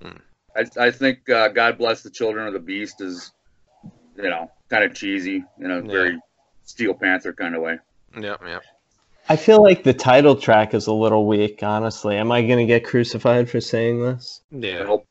Hmm. 0.01 0.17
I, 0.55 0.85
I 0.87 0.91
think 0.91 1.27
uh, 1.29 1.47
God 1.49 1.77
Bless 1.77 2.03
the 2.03 2.09
Children 2.11 2.47
of 2.47 2.53
the 2.53 2.59
Beast 2.59 3.01
is, 3.01 3.31
you 4.15 4.29
know, 4.29 4.51
kind 4.69 4.83
of 4.83 4.93
cheesy 4.93 5.43
in 5.59 5.71
a 5.71 5.77
Yeah. 5.77 5.91
very 5.91 6.19
Steel 6.63 6.93
Panther 6.93 7.33
kind 7.33 7.55
of 7.55 7.61
way. 7.61 7.79
Yep, 8.19 8.41
yep. 8.45 8.63
I 9.29 9.35
feel 9.35 9.61
like 9.61 9.83
the 9.83 9.93
title 9.93 10.35
track 10.35 10.73
is 10.73 10.87
a 10.87 10.93
little 10.93 11.25
weak, 11.25 11.61
honestly. 11.63 12.15
Am 12.17 12.31
I 12.31 12.41
going 12.43 12.59
to 12.59 12.65
get 12.65 12.85
crucified 12.85 13.49
for 13.49 13.59
saying 13.59 14.01
this? 14.01 14.41
I 14.53 14.57
Yeah. 14.57 14.85
hope 14.85 15.05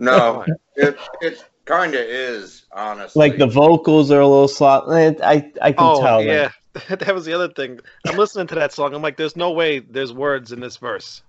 No, 0.00 0.44
it 0.76 0.98
it 1.20 1.44
kind 1.66 1.94
of 1.94 2.00
is 2.00 2.64
honestly. 2.72 3.20
Like 3.28 3.38
the 3.38 3.46
vocals 3.46 4.10
are 4.10 4.20
a 4.20 4.26
little 4.26 4.48
slop. 4.48 4.88
eh, 4.90 5.12
I 5.22 5.52
I 5.62 5.72
can 5.72 5.84
Oh, 5.86 6.00
tell. 6.00 6.18
that- 6.24 6.26
yeah. 6.26 6.50
that 6.96 7.14
was 7.14 7.24
the 7.24 7.32
other 7.32 7.48
thing. 7.48 7.80
I'm 8.06 8.16
listening 8.16 8.46
to 8.48 8.54
that 8.56 8.72
song. 8.72 8.94
I'm 8.94 9.02
like, 9.02 9.16
there's 9.16 9.36
no 9.36 9.50
way 9.52 9.80
there's 9.80 10.12
words 10.12 10.52
in 10.52 10.60
this 10.60 10.76
verse. 10.76 11.22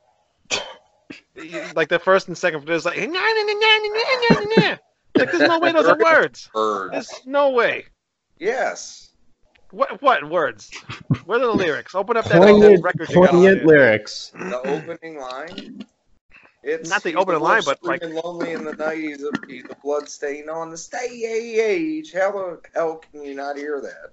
like 1.76 1.90
the 1.90 2.00
first 2.00 2.28
and 2.28 2.38
second, 2.38 2.66
there's 2.68 2.86
like, 2.86 2.98
"Nah, 2.98 3.06
nah, 3.06 3.10
nah, 3.10 3.54
nah, 3.54 3.78
nah, 3.84 3.90
nah, 3.94 4.40
nah, 4.40 4.70
nah." 4.70 4.76
like 5.18 5.32
there's 5.32 5.50
no 5.50 5.60
way 5.60 5.72
those 5.72 5.86
are 5.88 5.98
words. 5.98 6.50
bird. 6.54 6.94
There's 6.94 7.10
no 7.26 7.50
way. 7.50 7.86
Yes. 8.40 9.10
What 9.72 10.02
what 10.02 10.30
words? 10.30 10.70
Where 11.26 11.38
are 11.40 11.42
the 11.42 11.52
lyrics? 11.52 11.96
Open 11.96 12.18
up 12.18 12.26
that, 12.26 12.42
Poignant, 12.42 12.76
that 12.78 12.84
record. 12.84 13.10
you 13.10 13.16
got 13.16 13.30
on 13.30 13.30
poignant 13.42 13.58
there. 13.60 13.68
lyrics. 13.68 14.32
The 14.36 14.60
opening 14.66 15.18
line. 15.20 15.86
It's 16.64 16.90
Not 16.90 17.02
the 17.04 17.10
he's 17.10 17.18
opening 17.18 17.42
line, 17.42 17.64
but, 17.66 17.84
like- 17.84 18.02
screaming 18.04 18.22
lonely 18.24 18.52
in 18.52 18.64
the 18.64 18.74
night. 18.74 18.98
He's 19.00 19.24
a, 19.24 19.32
he's 19.48 19.66
a 19.70 19.76
blood 19.84 20.08
stain 20.08 20.48
on 20.50 20.70
the 20.70 20.78
stage. 20.78 22.14
How 22.14 22.32
the 22.32 22.60
hell 22.76 22.98
can 23.12 23.24
you 23.24 23.34
not 23.34 23.58
hear 23.58 23.82
that? 23.82 24.12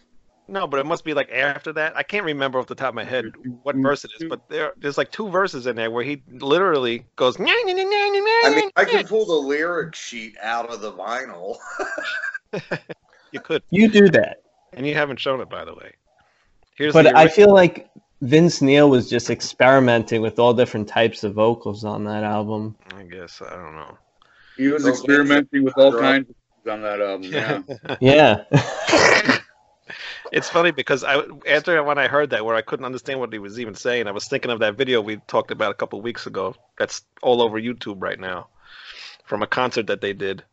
No, 0.51 0.67
but 0.67 0.81
it 0.81 0.87
must 0.87 1.05
be 1.05 1.13
like 1.13 1.31
after 1.31 1.75
that. 1.75 1.95
I 1.95 2.03
can't 2.03 2.25
remember 2.25 2.59
off 2.59 2.67
the 2.67 2.75
top 2.75 2.89
of 2.89 2.95
my 2.95 3.05
head 3.05 3.27
what 3.65 3.77
verse 3.77 4.07
it 4.07 4.13
is, 4.19 4.29
but 4.31 4.49
there 4.49 4.73
there's 4.79 4.97
like 4.97 5.13
two 5.13 5.29
verses 5.29 5.67
in 5.67 5.77
there 5.77 5.91
where 5.91 6.03
he 6.03 6.23
literally 6.31 7.05
goes. 7.17 7.39
"Nah, 7.39 7.45
nah, 7.67 7.73
nah, 7.75 7.83
nah, 7.83 7.83
nah, 7.83 7.91
I 7.91 8.41
nah, 8.49 8.57
mean, 8.57 8.71
I 8.75 8.87
can 8.87 9.07
pull 9.07 9.27
the 9.27 9.35
lyric 9.35 9.95
sheet 9.95 10.37
out 10.43 10.71
of 10.71 10.81
the 10.81 10.93
vinyl. 10.93 11.59
You 13.31 13.41
could, 13.41 13.63
You 13.69 13.91
do 13.91 14.09
that. 14.09 14.39
and 14.73 14.87
you 14.87 14.95
haven't 14.95 15.21
shown 15.21 15.43
it, 15.43 15.51
by 15.51 15.67
the 15.67 15.75
way. 15.75 15.93
Here's 16.79 16.95
But 16.95 17.03
the 17.03 17.19
I 17.19 17.29
feel 17.29 17.53
like 17.53 17.91
Vince 18.21 18.61
Neil 18.63 18.91
was 18.91 19.09
just 19.09 19.31
experimenting 19.31 20.21
with 20.23 20.39
all 20.39 20.53
different 20.55 20.89
types 20.89 21.23
of 21.25 21.35
vocals 21.35 21.85
on 21.85 22.05
that 22.05 22.25
album. 22.25 22.77
I 22.97 23.05
guess 23.05 23.41
I 23.41 23.51
don't 23.55 23.75
know. 23.77 23.97
he 24.57 24.69
was 24.69 24.85
Okay. 24.85 24.91
experimenting 24.91 25.65
with 25.65 25.77
all 25.79 25.93
kinds 25.93 26.29
of 26.31 26.35
things 26.65 26.73
on 26.73 26.83
that 26.83 27.01
album. 27.01 27.33
Yeah. 27.33 27.63
Yeah. 28.01 28.45
It's 30.31 30.49
funny 30.51 30.73
because 30.73 31.05
I 31.05 31.23
after 31.49 31.83
when 31.83 31.97
I 31.97 32.07
heard 32.09 32.31
that 32.31 32.45
where 32.45 32.55
I 32.55 32.61
couldn't 32.61 32.85
understand 32.85 33.19
what 33.21 33.33
he 33.33 33.39
was 33.39 33.59
even 33.59 33.75
saying, 33.75 34.07
I 34.07 34.11
was 34.11 34.27
thinking 34.29 34.51
of 34.51 34.59
that 34.59 34.77
video 34.77 35.01
we 35.01 35.17
talked 35.27 35.51
about 35.51 35.71
a 35.71 35.75
couple 35.75 36.03
weeks 36.03 36.27
ago. 36.27 36.55
That's 36.79 37.01
all 37.23 37.41
over 37.41 37.59
YouTube 37.59 38.03
right 38.03 38.21
now, 38.21 38.49
from 39.25 39.43
a 39.43 39.47
concert 39.47 39.87
that 39.87 40.03
they 40.03 40.13
did, 40.13 40.45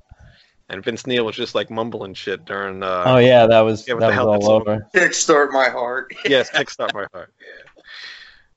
and 0.69 0.83
Vince 0.83 1.05
Neil 1.07 1.25
was 1.25 1.35
just 1.35 1.55
like 1.55 1.69
mumbling 1.69 2.13
shit 2.13 2.45
during. 2.45 2.81
Uh, 2.83 3.03
oh 3.05 3.17
yeah, 3.17 3.45
that 3.47 3.61
was 3.61 3.87
Yeah, 3.87 3.95
what 3.95 3.99
that 4.01 4.05
the 4.07 4.11
was 4.11 4.15
hell 4.15 4.31
that's 4.33 4.45
all 4.45 4.51
all- 4.53 4.61
over. 4.61 4.87
Kickstart 4.95 5.51
my 5.51 5.69
heart. 5.69 6.13
Yes, 6.25 6.49
kickstart 6.51 6.93
my 6.93 7.07
heart. 7.13 7.33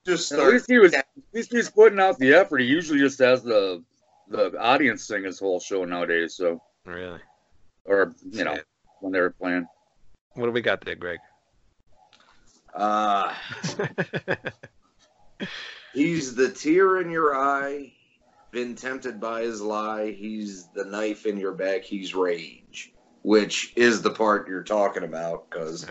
Just 0.06 0.32
At 0.32 0.38
least 0.38 0.70
he 0.70 0.78
was. 0.78 0.94
At 0.94 1.06
least 1.34 1.52
he's 1.52 1.68
putting 1.68 2.00
out 2.00 2.18
the 2.18 2.32
effort. 2.32 2.58
He 2.62 2.66
usually 2.66 2.98
just 2.98 3.18
has 3.18 3.42
the 3.42 3.82
the 4.28 4.58
audience 4.58 5.04
sing 5.04 5.24
his 5.24 5.38
whole 5.38 5.60
show 5.60 5.84
nowadays. 5.84 6.34
So, 6.34 6.62
Really. 6.86 7.18
or 7.84 8.14
you 8.30 8.44
know, 8.44 8.56
when 9.00 9.12
they 9.12 9.20
were 9.20 9.30
playing. 9.30 9.66
What 10.32 10.46
do 10.46 10.52
we 10.52 10.62
got 10.62 10.82
there, 10.82 10.94
Greg? 10.94 11.18
Uh, 12.72 13.34
he's 15.92 16.34
the 16.34 16.50
tear 16.50 17.00
in 17.02 17.10
your 17.10 17.36
eye. 17.36 17.92
Been 18.50 18.74
tempted 18.74 19.20
by 19.20 19.42
his 19.42 19.60
lie. 19.60 20.10
He's 20.12 20.68
the 20.68 20.84
knife 20.84 21.26
in 21.26 21.36
your 21.36 21.52
back. 21.52 21.84
He's 21.84 22.14
rage, 22.14 22.94
which 23.22 23.72
is 23.76 24.00
the 24.00 24.10
part 24.10 24.48
you're 24.48 24.62
talking 24.64 25.04
about 25.04 25.50
because 25.50 25.86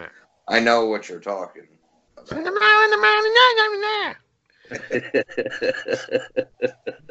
I 0.48 0.60
know 0.60 0.86
what 0.88 1.08
you're 1.08 1.20
talking. 1.20 1.67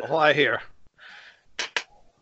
All 0.09 0.19
I 0.19 0.33
hear. 0.33 0.61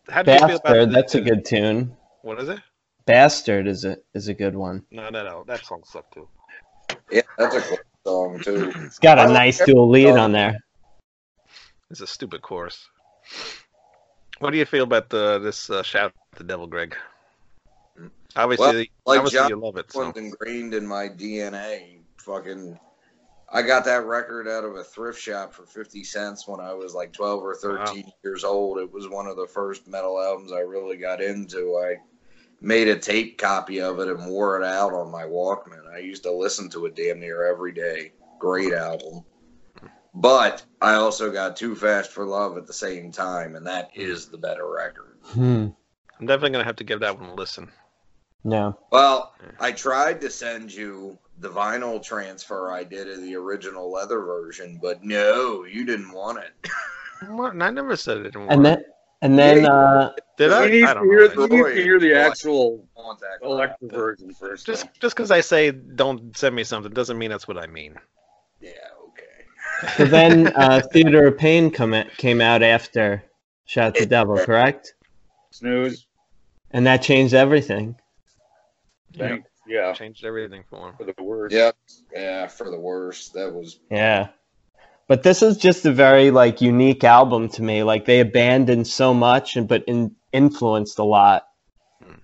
How 0.08 0.22
do 0.22 0.32
you 0.32 0.38
feel 0.38 0.48
about 0.48 0.62
Bastard, 0.62 0.88
the- 0.90 0.92
that's 0.92 1.14
a 1.14 1.20
good 1.20 1.44
tune. 1.44 1.96
What 2.22 2.38
is 2.40 2.48
it? 2.48 2.60
Bastard 3.06 3.66
is 3.66 3.84
a 3.84 3.98
is 4.14 4.28
a 4.28 4.34
good 4.34 4.54
one. 4.54 4.84
No, 4.90 5.08
no, 5.10 5.24
no. 5.24 5.44
That 5.46 5.64
song 5.64 5.82
sucked 5.84 6.14
too. 6.14 6.28
Yeah, 7.10 7.22
that's 7.36 7.54
a 7.54 7.60
cool 7.60 7.78
song 8.06 8.40
too. 8.40 8.72
it's 8.76 8.98
got 8.98 9.18
a 9.18 9.26
nice 9.28 9.64
dual 9.64 9.88
lead 9.90 10.16
on 10.16 10.32
there. 10.32 10.58
It's 11.90 12.00
a 12.00 12.06
stupid 12.06 12.40
chorus. 12.42 12.88
What 14.38 14.50
do 14.50 14.58
you 14.58 14.64
feel 14.64 14.84
about 14.84 15.10
the 15.10 15.38
this 15.38 15.70
uh, 15.70 15.82
shout 15.82 16.12
at 16.32 16.38
the 16.38 16.44
devil, 16.44 16.66
Greg? 16.66 16.96
Obviously, 18.36 18.90
like 19.06 19.18
obviously 19.18 19.38
John 19.38 19.48
you 19.50 19.56
love 19.56 19.76
it. 19.76 19.92
So. 19.92 20.10
ingrained 20.10 20.74
in 20.74 20.86
my 20.86 21.08
DNA. 21.08 21.98
Fucking, 22.16 22.78
I 23.52 23.62
got 23.62 23.84
that 23.84 24.06
record 24.06 24.48
out 24.48 24.64
of 24.64 24.76
a 24.76 24.82
thrift 24.82 25.20
shop 25.20 25.52
for 25.52 25.64
fifty 25.66 26.02
cents 26.02 26.48
when 26.48 26.58
I 26.58 26.72
was 26.74 26.94
like 26.94 27.12
twelve 27.12 27.44
or 27.44 27.54
thirteen 27.54 28.10
years 28.24 28.42
old. 28.42 28.78
It 28.78 28.92
was 28.92 29.08
one 29.08 29.26
of 29.26 29.36
the 29.36 29.46
first 29.46 29.86
metal 29.86 30.20
albums 30.20 30.52
I 30.52 30.60
really 30.60 30.96
got 30.96 31.22
into. 31.22 31.76
I 31.76 31.96
made 32.60 32.88
a 32.88 32.98
tape 32.98 33.38
copy 33.38 33.80
of 33.80 34.00
it 34.00 34.08
and 34.08 34.26
wore 34.26 34.60
it 34.60 34.66
out 34.66 34.92
on 34.92 35.12
my 35.12 35.24
Walkman. 35.24 35.86
I 35.94 35.98
used 35.98 36.24
to 36.24 36.32
listen 36.32 36.68
to 36.70 36.86
it 36.86 36.96
damn 36.96 37.20
near 37.20 37.46
every 37.46 37.72
day. 37.72 38.12
Great 38.38 38.72
album. 38.72 39.24
But 40.14 40.64
I 40.80 40.94
also 40.94 41.30
got 41.32 41.56
Too 41.56 41.74
Fast 41.74 42.10
for 42.12 42.24
Love 42.24 42.56
at 42.56 42.66
the 42.66 42.72
same 42.72 43.10
time, 43.10 43.56
and 43.56 43.66
that 43.66 43.90
is 43.94 44.28
the 44.28 44.38
better 44.38 44.70
record. 44.70 45.18
Hmm. 45.24 45.68
I'm 46.20 46.26
definitely 46.26 46.50
gonna 46.50 46.64
have 46.64 46.76
to 46.76 46.84
give 46.84 47.00
that 47.00 47.18
one 47.18 47.30
a 47.30 47.34
listen. 47.34 47.70
No. 48.44 48.78
Well, 48.92 49.34
I 49.58 49.72
tried 49.72 50.20
to 50.20 50.30
send 50.30 50.72
you 50.72 51.18
the 51.38 51.48
vinyl 51.48 52.00
transfer 52.02 52.70
I 52.70 52.84
did 52.84 53.08
of 53.10 53.22
the 53.22 53.34
original 53.34 53.90
leather 53.90 54.20
version, 54.20 54.78
but 54.80 55.02
no, 55.02 55.64
you 55.64 55.84
didn't 55.84 56.12
want 56.12 56.38
it. 56.38 56.70
What? 57.28 57.60
I 57.62 57.70
never 57.70 57.96
said 57.96 58.18
it 58.18 58.22
didn't 58.24 58.48
And 58.50 58.62
work. 58.62 58.78
then 58.80 58.84
and 59.22 59.38
then 59.38 59.64
uh 59.66 60.12
Did 60.36 60.52
I? 60.52 60.66
He 60.66 60.72
needs, 60.80 60.90
I 60.90 60.94
to 60.94 61.00
don't 61.00 61.08
hear, 61.08 61.34
know. 61.34 61.46
he 61.46 61.48
needs 61.56 61.68
to 61.70 61.82
hear 61.82 61.98
the 61.98 62.14
actual 62.14 62.86
I 62.98 63.00
want 63.00 63.20
that 63.20 63.38
crap. 63.38 63.50
electric 63.50 63.92
version 63.92 64.34
first. 64.34 64.66
Just 64.66 64.84
though. 64.84 64.90
just 65.00 65.16
because 65.16 65.30
I 65.30 65.40
say 65.40 65.70
don't 65.70 66.36
send 66.36 66.54
me 66.54 66.64
something 66.64 66.92
doesn't 66.92 67.16
mean 67.16 67.30
that's 67.30 67.48
what 67.48 67.56
I 67.56 67.66
mean. 67.66 67.94
Yeah, 68.60 68.70
okay. 68.70 68.93
So 69.96 70.04
then 70.04 70.48
uh 70.54 70.80
Theater 70.92 71.26
of 71.26 71.38
Pain 71.38 71.70
come 71.70 71.94
at, 71.94 72.16
came 72.16 72.40
out 72.40 72.62
after 72.62 73.22
Shout 73.66 73.94
the 73.94 74.06
Devil, 74.06 74.36
correct? 74.38 74.94
Snooze. 75.50 76.06
And 76.70 76.86
that 76.86 77.02
changed 77.02 77.34
everything. 77.34 77.96
Thanks. 79.16 79.48
Yeah. 79.66 79.92
Changed 79.94 80.24
everything 80.24 80.64
for 80.68 80.88
him. 80.90 80.96
For 80.96 81.04
the 81.04 81.14
worst. 81.22 81.54
Yep. 81.54 81.76
Yeah, 82.14 82.46
for 82.48 82.70
the 82.70 82.78
worst. 82.78 83.32
That 83.34 83.52
was 83.54 83.78
Yeah. 83.90 84.28
But 85.06 85.22
this 85.22 85.42
is 85.42 85.56
just 85.56 85.86
a 85.86 85.92
very 85.92 86.30
like 86.30 86.60
unique 86.60 87.04
album 87.04 87.48
to 87.50 87.62
me. 87.62 87.82
Like 87.82 88.04
they 88.04 88.20
abandoned 88.20 88.86
so 88.86 89.14
much 89.14 89.56
and 89.56 89.68
but 89.68 89.84
in, 89.86 90.14
influenced 90.32 90.98
a 90.98 91.04
lot. 91.04 91.46
Hmm. 92.02 92.14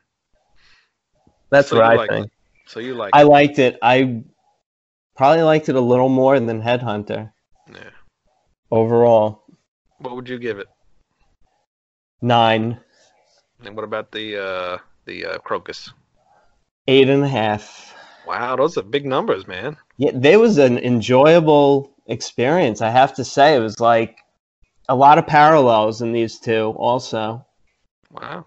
That's 1.51 1.68
So 1.68 1.77
what 1.77 1.85
I 1.85 1.94
like 1.94 2.11
think. 2.11 2.27
it. 2.27 2.33
So 2.66 2.81
you 2.81 2.94
like? 2.94 3.11
I 3.14 3.23
liked 3.23 3.59
it. 3.59 3.79
I 3.83 4.23
probably 5.16 5.42
liked 5.42 5.68
it 5.68 5.77
a 5.77 5.81
little 5.81 6.09
more 6.09 6.38
than 6.38 6.62
Headhunter 6.62 7.33
yeah. 7.74 7.90
overall. 8.70 9.44
What 9.98 10.16
would 10.16 10.28
you 10.28 10.38
give 10.38 10.59
it? 10.59 10.68
Nine, 12.22 12.78
And 13.64 13.74
what 13.76 13.85
about 13.85 14.12
the 14.12 14.37
uh 14.37 14.78
the 15.06 15.24
uh, 15.26 15.38
Krokus? 15.38 15.92
eight 16.87 17.09
and 17.09 17.24
a 17.24 17.28
half. 17.28 17.94
Wow, 18.26 18.56
those 18.56 18.76
are 18.76 18.83
big 18.83 19.06
numbers, 19.06 19.46
man. 19.46 19.76
Yeah, 19.96 20.11
there 20.14 20.38
was 20.38 20.59
an 20.59 20.78
enjoyable 20.78 21.90
experience. 22.06 22.80
I 22.80 22.90
have 22.90 23.14
to 23.14 23.24
say, 23.24 23.56
it 23.56 23.61
was 23.61 23.80
like 23.80 24.18
a 24.88 24.94
lot 24.94 25.18
of 25.18 25.26
parallels 25.26 26.02
in 26.02 26.12
these 26.12 26.38
two. 26.38 26.74
Also, 26.76 27.44
Wow. 28.11 28.46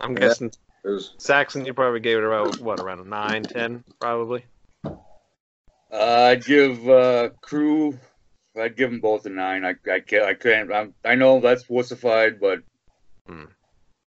I'm 0.00 0.14
Yeah. 0.14 0.20
guessing 0.20 0.48
it 0.84 0.88
was 0.88 1.14
Saxon, 1.18 1.64
you 1.64 1.74
probably 1.74 2.00
gave 2.00 2.18
it 2.18 2.24
around 2.24 2.58
what, 2.60 2.80
around 2.80 3.00
a 3.00 3.08
nine, 3.08 3.42
ten, 3.42 3.84
probably. 4.00 4.44
Uh, 5.92 6.28
I'd 6.30 6.44
give 6.44 6.88
uh, 6.88 7.30
Crue. 7.44 7.98
I'd 8.56 8.76
give 8.76 8.90
them 8.90 9.00
both 9.00 9.26
a 9.26 9.30
nine. 9.30 9.64
I 9.64 9.74
I 9.90 10.00
can't. 10.00 10.24
I 10.24 10.34
can't. 10.34 10.72
I'm, 10.72 10.94
I 11.04 11.14
know 11.14 11.40
that's 11.40 11.64
wussified, 11.64 12.40
but 12.40 12.60
Hmm. 13.26 13.44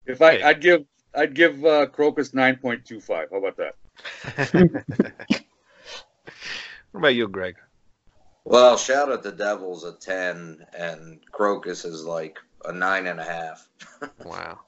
if 0.07 0.21
I 0.23 0.33
Hey. 0.33 0.43
I'd 0.43 0.61
give 0.61 0.85
I'd 1.15 1.35
give 1.35 1.65
uh, 1.65 1.87
Krokus 1.87 2.35
nine 2.35 2.57
point 2.57 2.85
two 2.85 3.01
five. 3.01 3.29
How 3.31 3.39
about 3.39 3.57
that? 3.59 3.75
what 6.93 7.01
about 7.01 7.15
you, 7.15 7.29
Greg? 7.29 7.57
Well, 8.45 8.77
shout 8.77 9.11
at 9.11 9.23
the 9.23 9.33
Devils 9.33 9.85
a 9.85 9.93
ten, 9.93 10.67
and 10.77 11.21
Krokus 11.33 11.85
is 11.85 12.05
like 12.05 12.39
a 12.65 12.73
nine 12.73 13.07
and 13.07 13.21
a 13.21 13.25
half. 13.25 13.69
Wow. 14.25 14.61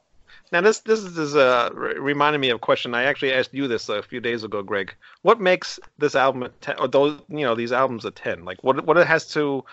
Now 0.52 0.60
this 0.60 0.80
this 0.80 1.02
is 1.04 1.34
uh 1.34 1.70
re- 1.74 1.98
reminding 1.98 2.40
me 2.40 2.50
of 2.50 2.56
a 2.56 2.60
question 2.60 2.94
I 2.94 3.04
actually 3.04 3.32
asked 3.32 3.52
you 3.54 3.66
this 3.68 3.88
a 3.88 4.02
few 4.02 4.20
days 4.20 4.44
ago, 4.44 4.62
Greg. 4.62 4.94
What 5.22 5.40
makes 5.40 5.78
this 5.98 6.14
album 6.14 6.42
a 6.44 6.48
ten, 6.48 6.78
or 6.78 6.88
those 6.88 7.20
you 7.28 7.44
know 7.44 7.54
these 7.54 7.72
albums 7.72 8.04
a 8.04 8.10
ten? 8.10 8.44
Like 8.44 8.62
what 8.62 8.84
what 8.86 8.96
it 8.96 9.06
has 9.06 9.28
to 9.32 9.64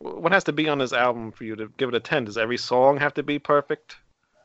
what 0.00 0.32
has 0.32 0.44
to 0.44 0.52
be 0.52 0.68
on 0.68 0.78
this 0.78 0.92
album 0.92 1.32
for 1.32 1.44
you 1.44 1.56
to 1.56 1.68
give 1.78 1.88
it 1.88 1.94
a 1.94 2.00
ten? 2.00 2.24
Does 2.24 2.38
every 2.38 2.58
song 2.58 2.98
have 2.98 3.14
to 3.14 3.22
be 3.22 3.38
perfect, 3.38 3.96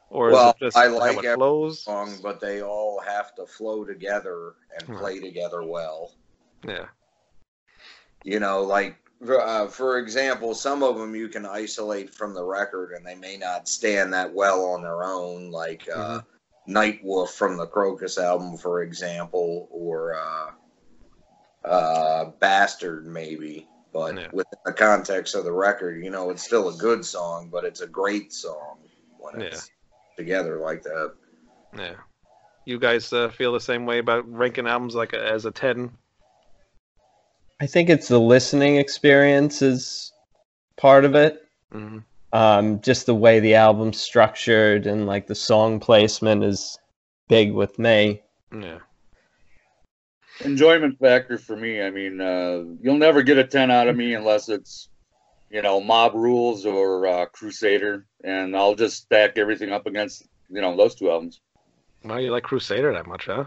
or 0.09 0.31
Well, 0.31 0.47
is 0.47 0.53
it 0.53 0.57
just 0.57 0.77
I 0.77 0.87
how 0.97 1.17
like 1.17 1.17
it 1.19 1.25
every 1.25 1.35
flows? 1.35 1.83
Song, 1.83 2.19
but 2.21 2.39
they 2.39 2.61
all 2.61 2.99
have 3.01 3.35
to 3.35 3.45
flow 3.45 3.85
together 3.85 4.55
and 4.77 4.87
Right. 4.87 4.97
play 4.97 5.19
together 5.19 5.63
well. 5.63 6.13
Yeah. 6.67 6.87
You 8.23 8.39
know, 8.39 8.63
like 8.63 8.97
uh, 9.27 9.67
for 9.67 9.97
example, 9.97 10.53
some 10.53 10.83
of 10.83 10.97
them 10.97 11.15
you 11.15 11.27
can 11.27 11.45
isolate 11.45 12.13
from 12.13 12.33
the 12.33 12.43
record, 12.43 12.93
and 12.93 13.05
they 13.05 13.15
may 13.15 13.37
not 13.37 13.67
stand 13.67 14.13
that 14.13 14.33
well 14.33 14.65
on 14.65 14.81
their 14.81 15.03
own. 15.03 15.51
Like 15.51 15.87
uh, 15.93 16.21
Night 16.67 17.03
Wolf 17.03 17.33
from 17.33 17.57
the 17.57 17.67
Krokus 17.67 18.21
album, 18.21 18.57
for 18.57 18.83
example, 18.83 19.67
or 19.71 20.15
uh, 20.15 21.67
uh, 21.67 22.25
Bastard, 22.39 23.05
maybe. 23.05 23.67
But 23.91 24.15
Yeah. 24.15 24.27
within 24.31 24.59
the 24.65 24.73
context 24.73 25.33
of 25.35 25.45
the 25.45 25.51
record, 25.51 26.03
you 26.03 26.11
know, 26.11 26.29
it's 26.29 26.43
still 26.43 26.69
a 26.69 26.73
good 26.77 27.03
song, 27.03 27.49
but 27.49 27.65
it's 27.65 27.81
a 27.81 27.87
great 27.87 28.31
song 28.31 28.77
when 29.17 29.41
it's 29.41 29.71
together 30.15 30.59
like 30.59 30.83
that. 30.83 31.13
Yeah. 31.75 31.95
You 32.65 32.77
guys 32.77 33.11
uh, 33.11 33.29
feel 33.29 33.51
the 33.51 33.59
same 33.59 33.87
way 33.87 33.97
about 33.97 34.31
ranking 34.31 34.67
albums 34.67 34.93
like 34.93 35.13
a, 35.13 35.25
as 35.25 35.45
a 35.45 35.51
ten? 35.51 35.91
I 37.61 37.67
think 37.67 37.89
it's 37.89 38.07
the 38.07 38.19
listening 38.19 38.77
experience 38.77 39.61
is 39.61 40.13
part 40.77 41.05
of 41.05 41.15
it. 41.15 41.45
hmm 41.71 41.99
Um, 42.31 42.79
just 42.81 43.05
the 43.05 43.15
way 43.15 43.39
the 43.39 43.55
album's 43.55 43.99
structured 43.99 44.85
and 44.87 45.05
like 45.07 45.27
the 45.27 45.35
song 45.35 45.79
placement 45.79 46.43
is 46.43 46.77
big 47.27 47.51
with 47.53 47.77
me. 47.79 48.21
Yeah. 48.53 48.79
enjoyment 50.41 50.97
factor 50.99 51.37
for 51.37 51.55
me. 51.55 51.81
I 51.81 51.89
mean, 51.89 52.21
uh, 52.21 52.63
you'll 52.81 52.97
never 52.97 53.23
get 53.23 53.37
a 53.37 53.43
ten 53.43 53.69
out 53.71 53.87
of 53.87 53.95
me 53.95 54.13
unless 54.13 54.47
it's, 54.47 54.87
you 55.49 55.61
know, 55.61 55.81
Mob 55.81 56.13
Rules 56.15 56.65
or 56.65 57.05
uh, 57.07 57.25
Crusader, 57.25 58.05
and 58.23 58.55
I'll 58.55 58.75
just 58.75 58.97
stack 59.03 59.37
everything 59.37 59.71
up 59.71 59.85
against, 59.85 60.27
you 60.49 60.61
know, 60.61 60.77
those 60.77 60.95
two 60.95 61.09
albums. 61.11 61.41
Well, 62.03 62.21
you 62.21 62.31
like 62.31 62.43
Crusader 62.43 62.93
that 62.93 63.05
much, 63.07 63.25
huh? 63.25 63.45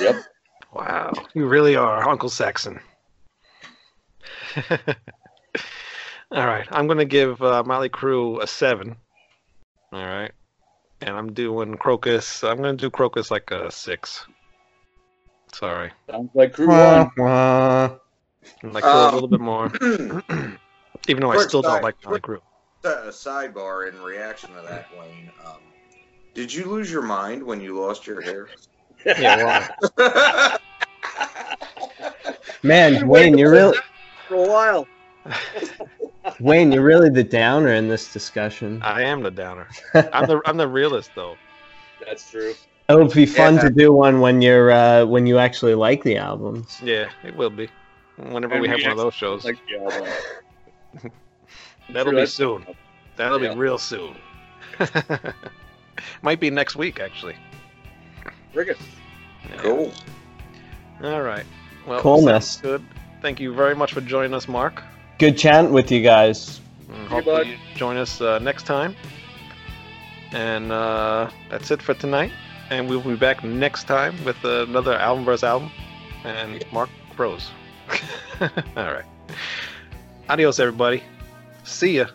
Yep. 0.00 0.16
Wow, 0.72 1.12
you 1.34 1.46
really 1.46 1.74
are 1.74 2.08
Uncle 2.08 2.28
Saxon. 2.28 2.78
All 6.32 6.46
right, 6.46 6.66
I'm 6.70 6.86
gonna 6.86 7.04
give 7.04 7.42
uh, 7.42 7.62
Molly 7.64 7.88
Crew 7.88 8.40
a 8.40 8.46
seven. 8.46 8.96
All 9.92 10.04
right, 10.04 10.32
and 11.00 11.16
I'm 11.16 11.32
doing 11.32 11.76
Krokus. 11.76 12.48
I'm 12.48 12.56
gonna 12.58 12.74
do 12.74 12.90
Krokus 12.90 13.30
like 13.30 13.50
a 13.50 13.70
six. 13.70 14.26
Sorry, 15.52 15.90
Sounds 16.08 16.30
like 16.34 16.52
Crew 16.52 16.68
One. 16.68 17.10
Wah. 17.16 17.96
Like 18.62 18.84
Crew 18.84 19.00
a 19.00 19.06
Um, 19.06 19.14
little 19.14 19.28
bit 19.28 19.40
more, 19.40 19.66
even 21.08 21.20
though 21.20 21.30
I 21.32 21.36
quick 21.36 21.48
still 21.48 21.62
don't 21.62 21.82
like 21.82 21.96
Molly 22.04 22.20
Crew. 22.20 22.40
a 22.84 23.08
sidebar 23.08 23.88
in 23.88 24.00
reaction 24.00 24.50
to 24.54 24.62
that, 24.62 24.86
Wayne. 24.98 25.30
Um, 25.44 25.58
did 26.34 26.52
you 26.52 26.66
lose 26.66 26.90
your 26.90 27.02
mind 27.02 27.42
when 27.42 27.60
you 27.60 27.78
lost 27.78 28.06
your 28.06 28.20
hair? 28.22 28.48
Yeah, 29.04 29.68
well, 29.96 30.58
Man, 32.62 33.08
Wayne, 33.08 33.36
you're 33.38 33.50
really 33.50 33.78
For 34.30 34.36
a 34.36 34.48
while. 34.48 34.86
Wayne, 36.40 36.70
you're 36.70 36.84
really 36.84 37.10
the 37.10 37.24
downer 37.24 37.74
in 37.74 37.88
this 37.88 38.12
discussion. 38.12 38.80
I 38.80 39.02
am 39.02 39.24
the 39.24 39.30
downer. 39.32 39.66
I'm 40.12 40.28
the 40.28 40.40
I'm 40.46 40.56
the 40.56 40.68
realist 40.68 41.10
though. 41.16 41.36
That's 42.06 42.30
true. 42.30 42.54
It 42.88 42.94
would 42.94 43.12
be 43.12 43.26
fun 43.26 43.56
Yeah. 43.56 43.62
to 43.62 43.70
do 43.70 43.92
one 43.92 44.20
when 44.20 44.40
you're 44.40 44.70
uh, 44.70 45.04
when 45.04 45.26
you 45.26 45.38
actually 45.38 45.74
like 45.74 46.04
the 46.04 46.16
albums. 46.16 46.80
Yeah, 46.80 47.08
it 47.24 47.34
will 47.34 47.50
be. 47.50 47.68
Whenever 48.18 48.52
And 48.54 48.62
we 48.62 48.68
have 48.68 48.80
one 48.80 48.92
of 48.92 48.98
those 48.98 49.14
shows, 49.14 49.44
Like 49.44 49.58
the 49.68 49.78
album. 49.82 50.08
that'll 51.90 52.12
True, 52.12 52.20
be 52.20 52.26
soon. 52.26 52.64
That'll 53.16 53.42
Yeah. 53.42 53.54
be 53.54 53.58
real 53.58 53.78
soon. 53.78 54.14
Might 56.22 56.38
be 56.38 56.50
next 56.50 56.76
week, 56.76 57.00
actually. 57.00 57.34
Bring. 58.52 58.68
Yeah. 58.68 59.56
Cool. 59.56 59.92
All 61.02 61.22
right. 61.22 61.44
Well, 61.84 62.00
Coolness. 62.00 62.58
good. 62.62 62.84
Thank 63.20 63.40
you 63.40 63.54
very 63.54 63.74
much 63.74 63.92
for 63.92 64.00
joining 64.00 64.34
us, 64.34 64.48
Mark. 64.48 64.82
Good 65.18 65.36
chatting 65.36 65.72
with 65.72 65.90
you 65.92 66.00
guys. 66.02 66.60
And 66.88 66.96
Hey, 67.08 67.14
hopefully 67.16 67.36
bud. 67.36 67.46
you 67.48 67.56
join 67.74 67.96
us 67.96 68.20
uh, 68.20 68.38
next 68.38 68.64
time. 68.64 68.96
And 70.32 70.72
uh, 70.72 71.30
that's 71.48 71.70
it 71.70 71.82
for 71.82 71.94
tonight. 71.94 72.32
And 72.70 72.88
we'll 72.88 73.02
be 73.02 73.16
back 73.16 73.42
next 73.44 73.84
time 73.84 74.14
with 74.24 74.42
another 74.44 74.94
album 74.94 75.24
versus 75.24 75.44
album. 75.44 75.70
And 76.24 76.64
Mark 76.72 76.88
Rose. 77.16 77.50
All 78.40 78.48
right. 78.76 79.04
Adios, 80.28 80.58
everybody. 80.60 81.02
See 81.64 81.96
ya. 81.96 82.06